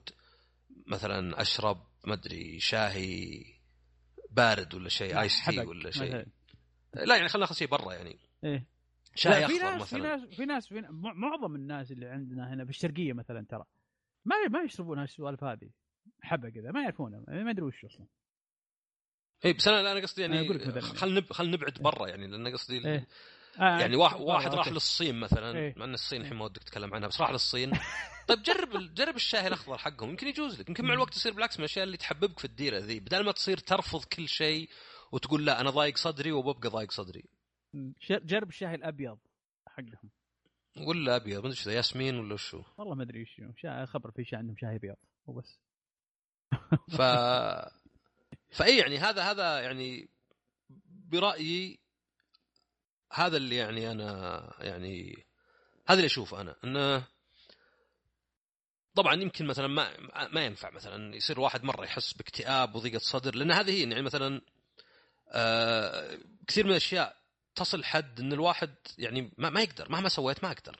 مثلا 0.87 1.41
أشرب 1.41 1.83
ما 2.05 2.13
أدري 2.13 2.59
شاهي 2.59 3.43
بارد 4.31 4.73
ولا 4.73 4.89
شيء 4.89 5.19
آيس 5.21 5.45
تي 5.45 5.59
ولا 5.59 5.91
شيء. 5.91 6.25
لا 6.93 7.15
يعني 7.15 7.29
خلينا 7.29 7.45
ناخذ 7.45 7.55
شيء 7.55 7.67
برا 7.67 7.93
يعني 7.93 8.19
إيه 8.43 8.65
شاي 9.15 9.41
لا، 9.41 9.47
في 9.47 9.53
اخضر 9.55 9.77
ناس 9.77 9.89
في 9.89 9.95
مثلا 9.95 10.15
ناس 10.15 10.35
في 10.35 10.45
ناس 10.45 10.67
في 10.67 10.75
ن- 10.81 10.91
مع- 10.91 11.13
معظم 11.13 11.55
الناس 11.55 11.91
اللي 11.91 12.05
عندنا 12.05 12.53
هنا 12.53 12.63
في 12.63 12.69
الشرقيه 12.69 13.13
مثلا 13.13 13.45
ترى 13.49 13.63
ما 14.25 14.35
ما 14.51 14.61
يشربون 14.63 14.99
هالسوالف 14.99 15.43
هذه 15.43 15.69
حبة 16.21 16.49
كذا 16.49 16.71
ما 16.71 16.81
يعرفونها 16.81 17.23
ما 17.27 17.51
يدري 17.51 17.65
وش 17.65 17.85
أصلا 17.85 18.05
اي 19.45 19.53
بس 19.53 19.67
أنا 19.67 19.91
أنا 19.91 19.99
قصدي 19.99 20.21
يعني. 20.21 20.59
خل 20.81 21.13
نب 21.15 21.33
خل 21.33 21.51
نبعد 21.51 21.73
برا 21.81 22.07
يعني 22.07 22.27
لأن 22.27 22.47
قصدي 22.47 22.87
إيه. 22.87 23.07
آه. 23.59 23.79
يعني 23.79 23.95
واحد, 23.95 24.15
آه، 24.17 24.21
واحد 24.21 24.53
راح. 24.55 24.67
للصين 24.67 25.19
مثلا 25.19 25.57
إيه. 25.57 25.73
مع 25.77 25.85
إن 25.85 25.93
الصين 25.93 26.21
الحين 26.21 26.37
ما 26.37 26.45
ودك 26.45 26.63
تتكلم 26.63 26.93
عنها 26.93 27.07
بس 27.07 27.21
راح 27.21 27.31
للصين. 27.31 27.71
طيب 28.27 28.41
جرب 28.41 28.93
جرب 28.95 29.15
الشاي 29.15 29.47
الأخضر 29.47 29.77
حقهم 29.77 30.09
يمكن 30.09 30.27
يجوز 30.27 30.59
لك 30.59 30.69
يمكن 30.69 30.85
مع 30.85 30.93
الوقت 30.93 31.15
يصير 31.15 31.33
بالعكس 31.33 31.57
من 31.59 31.65
الأشياء 31.65 31.85
اللي 31.85 31.97
تحببك 31.97 32.39
في 32.39 32.45
الديرة 32.45 32.79
ذي. 32.79 32.99
بدل 32.99 33.25
ما 33.25 33.31
تصير 33.31 33.57
ترفض 33.57 34.03
كل 34.05 34.27
شيء 34.27 34.69
وتقول 35.11 35.45
لا 35.45 35.61
أنا 35.61 35.69
ضايق 35.69 35.97
صدري 35.97 36.31
وببقى 36.31 36.69
ضايق 36.69 36.91
صدري. 36.91 37.25
جرب 38.09 38.49
الشاي 38.49 38.75
الأبيض 38.75 39.17
حقهم. 39.67 40.09
ولا 40.87 41.15
أبيض 41.15 41.33
ما 41.33 41.39
أدري 41.39 41.49
إيش 41.59 41.67
ياسمين 41.67 42.19
ولا 42.19 42.35
شو. 42.37 42.63
والله 42.77 42.95
ما 42.95 43.03
أدري. 43.03 43.25
شا- 43.57 43.85
خبر 43.85 44.11
في 44.11 44.23
شيء 44.25 44.39
عندهم 44.39 44.55
شاي 44.57 44.75
أبيض 44.75 44.95
وبس 45.25 45.59
ف 46.89 47.01
فاي 48.51 48.77
يعني 48.77 48.97
هذا 48.97 49.21
هذا 49.31 49.59
يعني 49.59 50.09
برأيي 50.89 51.79
هذا 53.15 53.37
اللي 53.37 53.55
يعني 53.55 53.91
أنا 53.91 54.53
يعني 54.59 55.25
هذا 55.87 55.97
اللي 55.97 56.05
أشوفه 56.05 56.41
أنا 56.41 56.55
إنه 56.63 57.03
طبعا 58.95 59.13
يمكن 59.21 59.45
مثلا 59.45 59.67
ما 59.67 59.97
ما 60.27 60.45
ينفع 60.45 60.69
مثلا 60.69 61.15
يصير 61.15 61.39
واحد 61.39 61.63
مرة 61.63 61.83
يحس 61.85 62.13
باكتئاب 62.13 62.75
وضيقة 62.75 62.99
صدر 62.99 63.35
لأن 63.35 63.51
هذه 63.51 63.71
هي 63.71 63.81
يعني 63.81 64.01
مثلا 64.01 64.41
آه 65.29 66.17
كثير 66.47 66.65
من 66.65 66.71
الأشياء 66.71 67.17
تصل 67.55 67.83
حد 67.83 68.19
إن 68.19 68.33
الواحد 68.33 68.75
يعني 68.97 69.31
ما, 69.37 69.49
ما 69.49 69.61
يقدر 69.61 69.91
مهما 69.91 70.09
سويت 70.09 70.43
ما 70.43 70.51
أقدر. 70.51 70.79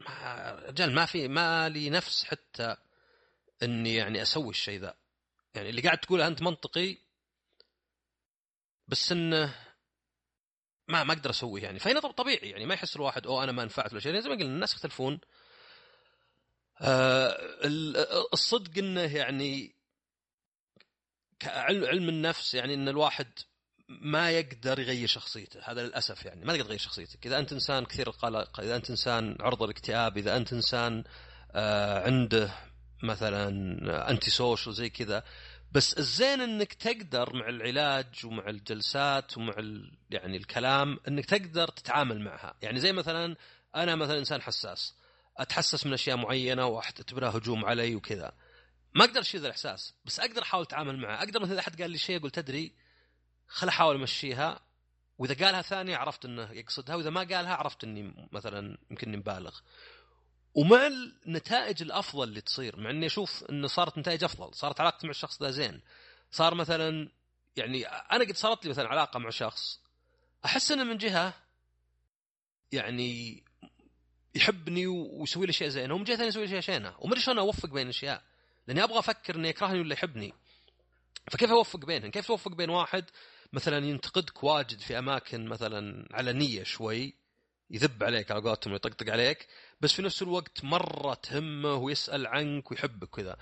ما 0.00 0.52
رجال 0.68 0.94
ما 0.94 1.06
في 1.06 1.28
ما 1.28 1.68
لي 1.68 1.90
نفس 1.90 2.24
حتى 2.24 2.76
إني 3.62 3.94
يعني 3.94 4.22
أسوي 4.22 4.50
الشيء 4.50 4.80
ذا. 4.80 4.94
يعني 5.54 5.70
اللي 5.70 5.82
قاعد 5.82 5.98
تقوله 5.98 6.26
أنت 6.26 6.42
منطقي 6.42 6.96
بس 8.88 9.12
إنه 9.12 9.54
ما 10.90 11.04
ما 11.04 11.12
أقدر 11.12 11.30
اسويه 11.30 11.62
يعني. 11.62 11.78
فهنا 11.78 12.00
طب- 12.00 12.10
طبيعي 12.10 12.50
يعني 12.50 12.66
ما 12.66 12.74
يحس 12.74 12.96
الواحد 12.96 13.26
أو 13.26 13.42
أنا 13.42 13.52
ما 13.52 13.64
نفعت 13.64 13.92
ولا 13.92 14.00
شيء. 14.00 14.20
زي 14.20 14.28
ما 14.28 14.34
قلنا 14.34 14.44
الناس 14.44 14.72
يختلفون. 14.74 15.20
آه 16.80 17.36
ال- 17.64 17.96
الصدق 18.32 18.78
إنه 18.78 19.16
يعني 19.16 19.74
علم 21.44 22.08
النفس 22.08 22.54
يعني 22.54 22.74
إن 22.74 22.88
الواحد 22.88 23.28
ما 23.88 24.30
يقدر 24.30 24.78
يغير 24.78 25.08
شخصيته. 25.08 25.60
هذا 25.64 25.82
للأسف 25.82 26.24
يعني 26.24 26.44
ما 26.44 26.52
تقدر 26.52 26.64
تغير 26.64 26.78
شخصيتك. 26.78 27.26
إذا 27.26 27.38
أنت 27.38 27.52
إنسان 27.52 27.84
كثير 27.84 28.08
القلق 28.08 28.60
إذا 28.60 28.76
أنت 28.76 28.90
إنسان 28.90 29.36
عرضة 29.40 29.64
للاكتئاب 29.66 30.18
إذا 30.18 30.36
أنت 30.36 30.52
إنسان 30.52 31.04
آه 31.52 32.04
عنده 32.06 32.50
مثلا 33.02 33.48
انتي 34.10 34.30
سوشيال 34.30 34.74
زي 34.74 34.90
كذا 34.90 35.24
بس 35.72 35.98
الزين 35.98 36.40
إنك 36.40 36.72
تقدر 36.72 37.36
مع 37.36 37.48
العلاج 37.48 38.26
ومع 38.26 38.48
الجلسات 38.48 39.36
ومع 39.38 39.54
ال... 39.58 39.92
يعني 40.10 40.36
الكلام 40.36 40.98
إنك 41.08 41.26
تقدر 41.26 41.68
تتعامل 41.68 42.20
معها. 42.20 42.54
يعني 42.62 42.80
زي 42.80 42.92
مثلا 42.92 43.36
أنا 43.76 43.94
مثلا 43.94 44.18
إنسان 44.18 44.42
حساس. 44.42 44.94
أتحسس 45.36 45.86
من 45.86 45.92
أشياء 45.92 46.16
معينة 46.16 46.66
واعتبرها 46.66 47.38
هجوم 47.38 47.64
علي 47.64 47.94
وكذا. 47.94 48.32
ما 48.94 49.04
أقدر 49.04 49.20
أشيل 49.20 49.46
الإحساس 49.46 49.94
بس 50.04 50.20
أقدر 50.20 50.42
أحاول 50.42 50.62
أتعامل 50.62 50.98
معه 50.98 51.18
أقدر 51.18 51.40
مثلا 51.40 51.52
إذا 51.52 51.60
أحد 51.60 51.82
قال 51.82 51.90
لي 51.90 51.98
شيء 51.98 52.18
أقول 52.18 52.30
تدري 52.30 52.72
خل 53.48 53.68
أحاول 53.68 53.96
أمشيها. 53.96 54.60
وإذا 55.18 55.46
قالها 55.46 55.62
ثانية 55.62 55.96
عرفت 55.96 56.24
إنه 56.24 56.52
يقصدها 56.52 56.96
وإذا 56.96 57.10
ما 57.10 57.20
قالها 57.20 57.54
عرفت 57.54 57.84
إني 57.84 58.28
مثلا 58.32 58.78
يمكن 58.90 59.18
مبالغ. 59.18 59.60
ومع 60.54 60.86
النتائج 61.26 61.82
الأفضل 61.82 62.28
اللي 62.28 62.40
تصير؟ 62.40 62.80
مع 62.80 62.90
إني 62.90 63.06
أشوف 63.06 63.44
إنه 63.50 63.66
صارت 63.66 63.98
نتائج 63.98 64.24
أفضل 64.24 64.54
صارت 64.54 64.80
علاقتي 64.80 65.06
مع 65.06 65.10
الشخص 65.10 65.42
ذا 65.42 65.50
زين. 65.50 65.80
صار 66.30 66.54
مثلا 66.54 67.08
يعني 67.56 67.84
أنا 67.86 68.24
قد 68.24 68.36
صارت 68.36 68.64
لي 68.64 68.70
مثلا 68.70 68.88
علاقة 68.88 69.18
مع 69.18 69.30
شخص 69.30 69.80
أحس 70.44 70.72
إنه 70.72 70.84
من 70.84 70.96
جهة 70.96 71.34
يعني 72.72 73.42
يحبني 74.34 74.86
ويسوي 74.86 75.46
لي 75.46 75.52
شيء 75.52 75.68
زين 75.68 75.92
ومن 75.92 76.04
جهة 76.04 76.16
ثانية 76.16 76.28
يسوي 76.28 76.42
لي 76.42 76.48
شيء 76.48 76.60
شينة. 76.60 76.94
وما 76.98 77.12
أدري 77.12 77.20
شلون 77.20 77.38
أوفق 77.38 77.68
بين 77.68 77.82
الأشياء 77.82 78.22
لأني 78.66 78.84
أبغى 78.84 78.98
أفكر 78.98 79.34
إنه 79.36 79.48
يكرهني 79.48 79.80
ولا 79.80 79.94
يحبني. 79.94 80.32
فكيف 81.30 81.50
أوفق 81.50 81.86
بينهم؟ 81.86 82.10
كيف 82.10 82.26
توفق 82.26 82.52
بين 82.52 82.70
واحد 82.70 83.04
مثلا 83.52 83.86
ينتقدك 83.86 84.44
واجد 84.44 84.80
في 84.80 84.98
أماكن 84.98 85.46
مثلا 85.46 86.08
علنية 86.10 86.62
شوي 86.62 87.14
يذب 87.70 88.04
عليك 88.04 88.30
على 88.30 88.40
قولتهم 88.40 88.72
ويطقطق 88.72 89.12
عليك 89.12 89.46
بس 89.80 89.92
في 89.92 90.02
نفس 90.02 90.22
الوقت 90.22 90.64
مرة 90.64 91.14
تهمه 91.14 91.74
ويسأل 91.74 92.26
عنك 92.26 92.70
ويحبك 92.70 93.08
كذا 93.08 93.36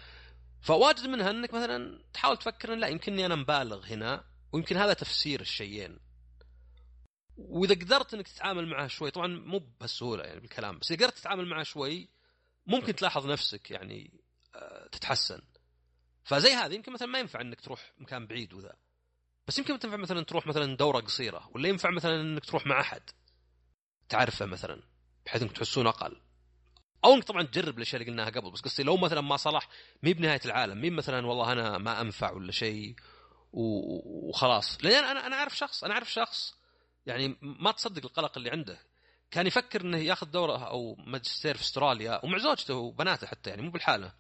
فواجد 0.61 1.07
منها 1.07 1.31
إنك 1.31 1.55
مثلا 1.55 2.05
تحاول 2.13 2.37
تفكر 2.37 2.73
إن 2.73 2.79
لا 2.79 2.89
يمكنني 2.89 3.27
أنا 3.27 3.35
مبالغ 3.35 3.87
هنا 3.87 4.25
ويمكن 4.53 4.77
هذا 4.77 4.93
تفسير 4.93 5.41
الشيئين. 5.41 5.99
وإذا 7.37 7.75
قدرت 7.75 8.15
إنك 8.15 8.29
تتعامل 8.29 8.67
معها 8.67 8.89
شوي 8.89 9.11
طبعا 9.11 9.27
مو 9.27 9.59
بهالسهولة 9.59 10.25
يعني 10.25 10.41
بالكلام 10.41 10.79
بس 10.79 10.93
إذا 10.93 11.07
قدرت 11.07 11.19
تتعامل 11.19 11.47
معها 11.47 11.63
شوي 11.63 12.09
ممكن 12.67 12.95
تلاحظ 12.95 13.27
نفسك 13.27 13.71
يعني 13.71 14.21
آه، 14.55 14.87
تتحسن. 14.87 15.43
فزي 16.25 16.51
هذه 16.51 16.75
يمكن 16.75 16.93
مثلا 16.93 17.09
ما 17.09 17.19
ينفع 17.19 17.41
إنك 17.41 17.61
تروح 17.61 17.93
مكان 17.99 18.27
بعيد 18.27 18.53
وذا. 18.55 18.77
بس 19.47 19.59
يمكن 19.59 19.79
تنفع 19.79 19.97
مثلا 19.97 20.23
تروح 20.23 20.47
مثلا 20.47 20.77
دورة 20.77 21.01
قصيرة 21.01 21.51
ولا 21.55 21.69
ينفع 21.69 21.91
مثلا 21.91 22.21
إنك 22.21 22.45
تروح 22.45 22.67
مع 22.67 22.81
أحد. 22.81 23.03
تعرفه 24.09 24.47
مثلا 24.47 24.83
بحيث 25.27 25.43
إنك 25.43 25.53
تحسون 25.53 25.87
أقل. 25.87 26.21
أو 27.05 27.15
إنك 27.15 27.25
طبعا 27.25 27.43
تجرب 27.43 27.77
الأشياء 27.77 28.03
اللي 28.03 28.13
قلناها 28.13 28.31
قبل 28.31 28.51
بس 28.51 28.61
قصدي 28.61 28.83
لو 28.83 28.97
مثلا 28.97 29.21
ما 29.21 29.37
صلح 29.37 29.69
مي 30.03 30.15
بنهاية 30.15 30.41
العالم 30.45 30.81
مي 30.81 30.91
مثلا 30.91 31.27
والله 31.27 31.53
أنا 31.53 31.79
ما 31.79 32.01
أنفع 32.01 32.31
ولا 32.33 32.53
شيء 32.53 32.95
وخلاص. 33.53 34.79
لأن 34.85 35.05
أنا 35.05 35.27
أنا 35.27 35.37
أعرف 35.37 35.57
شخص 35.57 35.85
أنا 35.85 35.95
أعرف 35.95 36.13
شخص 36.13 36.55
يعني 37.07 37.37
ما 37.43 37.73
تصدق 37.73 38.05
القلق 38.05 38.39
اللي 38.39 38.51
عنده. 38.51 38.79
كان 39.31 39.47
يفكر 39.47 39.81
إنه 39.81 39.99
ياخذ 39.99 40.27
دورة 40.27 40.67
أو 40.67 40.95
ماجستير 40.95 41.57
في 41.57 41.63
أستراليا 41.63 42.25
ومع 42.25 42.39
زوجته 42.39 42.75
وبناته 42.75 43.27
حتى 43.27 43.51
يعني 43.51 43.63
مو 43.63 43.71
بالحالة. 43.71 44.13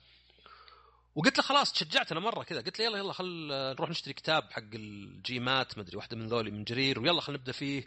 وقلت 1.14 1.38
له 1.38 1.44
خلاص 1.44 1.72
تشجعت 1.72 2.12
أنا 2.12 2.20
مرة 2.20 2.42
كذا 2.42 2.60
قلت 2.60 2.78
له 2.78 2.84
يلا 2.84 2.98
يلا 2.98 3.12
خل 3.12 3.48
نروح 3.50 3.90
نشتري 3.90 4.14
كتاب 4.14 4.52
حق 4.52 4.62
الجيمات 4.74 5.78
مدري 5.78 5.96
واحدة 5.96 6.16
من 6.16 6.28
ذولي 6.28 6.50
من 6.50 6.64
جرير 6.64 7.00
ويلا 7.00 7.20
خل 7.20 7.32
نبدأ 7.32 7.52
فيه 7.52 7.84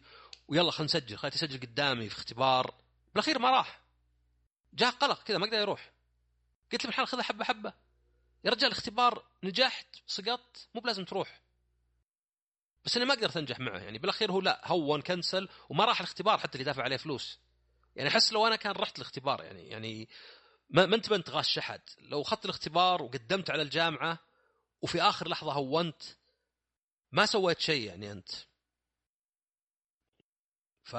ويلا 0.48 0.72
خل 0.72 0.84
نسجل 0.84 1.18
خليته 1.18 1.36
يسجل 1.36 1.60
قدامي 1.60 2.10
في 2.10 2.18
اختبار. 2.18 2.74
بالأخير 3.14 3.40
ما 3.40 3.50
راح. 3.50 3.81
جاء 4.74 4.90
قلق 4.90 5.24
كذا 5.24 5.38
ما 5.38 5.46
قدر 5.46 5.58
يروح. 5.58 5.92
قلت 6.72 6.84
له 6.84 6.88
بالحال 6.88 7.08
خذها 7.08 7.24
حبة 7.24 7.46
حبة. 7.46 7.74
يا 8.44 8.52
رجال 8.52 8.72
اختبار 8.72 9.26
نجحت 9.44 9.88
سقطت 10.08 10.68
مو 10.76 10.82
بلازم 10.82 11.06
تروح. 11.06 11.42
بس 12.86 12.98
أنا 12.98 13.06
ما 13.06 13.14
قدرت 13.14 13.38
أنجح 13.38 13.60
معه 13.60 13.80
يعني 13.80 13.98
بالأخير 13.98 14.32
هو 14.32 14.42
لا 14.42 14.62
هون 14.66 15.02
كنسل 15.02 15.50
وما 15.70 15.86
راح 15.86 16.00
الاختبار 16.00 16.38
حتى 16.38 16.54
اللي 16.54 16.64
دافع 16.64 16.84
عليه 16.84 16.98
فلوس. 16.98 17.40
يعني 17.96 18.10
أحس 18.10 18.34
لو 18.34 18.48
أنا 18.48 18.56
كان 18.56 18.72
رحت 18.72 18.98
الاختبار 18.98 19.44
يعني 19.44 19.68
يعني 19.68 20.10
ما 20.70 20.86
ما 20.86 20.96
انت 20.96 21.10
بنت 21.10 21.30
غاش 21.30 21.58
أحد. 21.58 21.82
لو 22.00 22.22
أخذت 22.22 22.46
الاختبار 22.46 23.04
وقدمت 23.04 23.50
على 23.50 23.62
الجامعة 23.62 24.20
وفي 24.82 25.02
آخر 25.02 25.28
لحظة 25.28 25.54
هونت 25.54 26.04
ما 27.12 27.26
سويت 27.26 27.60
شيء 27.60 27.88
يعني 27.88 28.12
أنت. 28.12 28.30
ف 30.84 30.96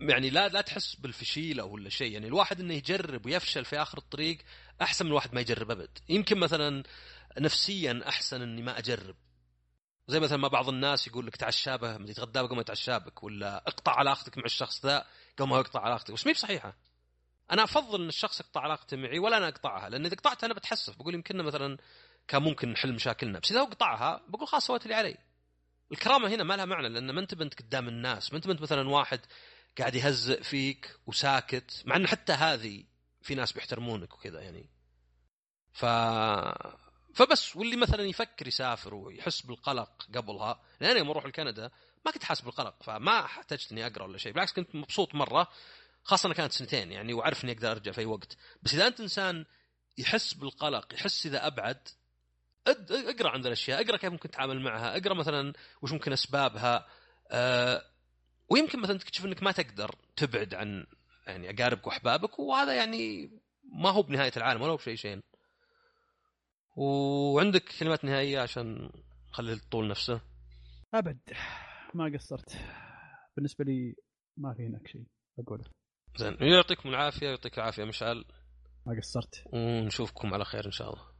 يعني 0.00 0.30
لا 0.30 0.48
لا 0.48 0.60
تحس 0.60 0.94
بالفشيلة 0.94 1.64
ولا 1.64 1.88
شيء. 1.88 2.12
يعني 2.12 2.26
الواحد 2.26 2.60
إنه 2.60 2.74
يجرب 2.74 3.26
ويفشل 3.26 3.64
في 3.64 3.82
آخر 3.82 3.98
الطريق 3.98 4.38
أحسن 4.82 5.04
من 5.04 5.10
الواحد 5.10 5.34
ما 5.34 5.40
يجرب 5.40 5.70
أبد. 5.70 5.98
يمكن 6.08 6.38
مثلا 6.38 6.82
نفسيا 7.38 8.02
أحسن 8.08 8.42
إني 8.42 8.62
ما 8.62 8.78
أجرب. 8.78 9.16
زي 10.08 10.20
مثلا 10.20 10.38
ما 10.38 10.48
بعض 10.48 10.68
الناس 10.68 11.06
يقول 11.06 11.26
لك 11.26 11.36
تعشى 11.36 11.78
به 11.78 11.94
يتغدى 11.94 12.38
قبل 12.38 12.54
ما 12.54 12.60
يتعشى 12.60 12.98
بك 12.98 13.22
ولا 13.24 13.56
اقطع 13.56 13.92
علاقتك 13.92 14.38
مع 14.38 14.44
الشخص 14.44 14.86
ذا 14.86 15.06
قبل 15.38 15.48
ما 15.48 15.58
يقطع 15.58 15.80
علاقتك. 15.80 16.14
بس 16.14 16.26
مي 16.26 16.32
بصحيحه 16.32 16.76
أنا 17.50 17.64
أفضل 17.64 18.02
إن 18.02 18.08
الشخص 18.08 18.40
يقطع 18.40 18.60
علاقته 18.60 18.96
معي 18.96 19.18
ولا 19.18 19.36
أنا 19.36 19.48
أقطعها 19.48 19.88
لأن 19.88 20.06
إذا 20.06 20.16
قطعتها 20.16 20.46
أنا 20.46 20.54
بتحسف. 20.54 20.96
بقول 20.96 21.14
يمكن 21.14 21.36
مثلا 21.36 21.78
كان 22.28 22.42
ممكن 22.42 22.72
نحل 22.72 22.92
مشاكلنا. 22.92 23.38
بس 23.38 23.52
إذا 23.52 23.64
قطعها 23.64 24.22
بقول 24.28 24.48
خلاص 24.48 24.66
سويت 24.66 24.82
اللي 24.82 24.94
علي. 24.94 25.16
الكرامة 25.92 26.28
هنا 26.28 26.44
ما 26.44 26.56
لها 26.56 26.64
معنى 26.64 26.88
لأن 26.88 27.10
ما 27.10 27.20
أنت 27.20 27.34
بنت 27.34 27.54
قدام 27.54 27.88
الناس. 27.88 28.32
ما 28.32 28.36
أنت 28.36 28.46
بنت 28.46 28.60
مثلا 28.60 28.88
واحد 28.88 29.20
قاعد 29.78 29.94
يهزئ 29.94 30.42
فيك 30.42 30.96
وساكت 31.06 31.82
مع 31.84 31.96
ان 31.96 32.06
حتى 32.06 32.32
هذه 32.32 32.84
في 33.22 33.34
ناس 33.34 33.52
بيحترمونك 33.52 34.14
وكذا 34.14 34.40
يعني. 34.40 34.70
ف 35.72 35.84
فبس 37.14 37.56
واللي 37.56 37.76
مثلا 37.76 38.02
يفكر 38.02 38.46
يسافر 38.46 38.94
ويحس 38.94 39.40
بالقلق 39.40 40.06
قبلها 40.14 40.60
لأن 40.80 40.90
أنا 40.90 40.98
يوم 40.98 41.10
أروح 41.10 41.26
لكندا 41.26 41.70
ما 42.06 42.12
كنت 42.12 42.24
حاسس 42.24 42.40
بالقلق 42.40 42.82
فما 42.82 43.24
احتجت 43.24 43.72
إني 43.72 43.86
أقرأ 43.86 44.04
ولا 44.04 44.18
شيء 44.18 44.32
بالعكس 44.32 44.52
كنت 44.52 44.74
مبسوط 44.74 45.14
مرة 45.14 45.48
خاصة 46.02 46.26
انها 46.26 46.36
كانت 46.36 46.52
سنتين 46.52 46.92
يعني 46.92 47.14
وعارف 47.14 47.44
اني 47.44 47.52
أقدر 47.52 47.70
أرجع 47.70 47.92
في 47.92 48.00
أي 48.00 48.06
وقت. 48.06 48.36
بس 48.62 48.74
إذا 48.74 48.86
أنت 48.86 49.00
إنسان 49.00 49.44
يحس 49.98 50.34
بالقلق 50.34 50.94
يحس 50.94 51.26
إذا 51.26 51.46
أبعد 51.46 51.88
أقرأ 52.90 53.30
عن 53.30 53.46
الأشياء 53.46 53.82
أقرأ 53.82 53.96
كيف 53.96 54.12
ممكن 54.12 54.30
تتعامل 54.30 54.60
معها 54.60 54.96
أقرأ 54.96 55.14
مثلا 55.14 55.52
وش 55.82 55.92
ممكن 55.92 56.12
أسبابها 56.12 56.86
أه 57.30 57.84
ويمكن 58.50 58.80
مثلا 58.80 58.98
تكتشف 58.98 59.24
إنك 59.24 59.42
ما 59.42 59.52
تقدر 59.52 59.94
تبعد 60.16 60.54
عن 60.54 60.86
يعني 61.26 61.50
أقاربك 61.50 61.86
وأحبابك 61.86 62.38
وهذا 62.38 62.74
يعني 62.74 63.30
ما 63.72 63.90
هو 63.90 64.02
بنهاية 64.02 64.32
العالم 64.36 64.62
ولا 64.62 64.72
هو 64.72 64.76
بشيء 64.76 64.94
شيء 64.94 65.20
وعندك 66.76 67.64
كلمات 67.80 68.04
نهائية 68.04 68.40
عشان 68.40 68.90
نخلي 69.30 69.52
الطول 69.52 69.88
نفسه؟ 69.88 70.20
أبد 70.94 71.18
ما 71.94 72.12
قصرت. 72.14 72.56
بالنسبة 73.36 73.64
لي 73.64 73.94
ما 74.36 74.54
في 74.54 74.66
هناك 74.66 74.88
شيء 74.88 75.06
أقوله. 75.38 75.64
زين 76.16 76.36
يعطيكم 76.40 76.88
العافية 76.88 77.26
يعطيك 77.26 77.58
العافية 77.58 77.84
مشعل. 77.84 78.24
ما 78.86 78.96
قصرت. 78.98 79.44
ونشوفكم 79.52 80.34
على 80.34 80.44
خير 80.44 80.66
إن 80.66 80.70
شاء 80.70 80.90
الله. 80.92 81.15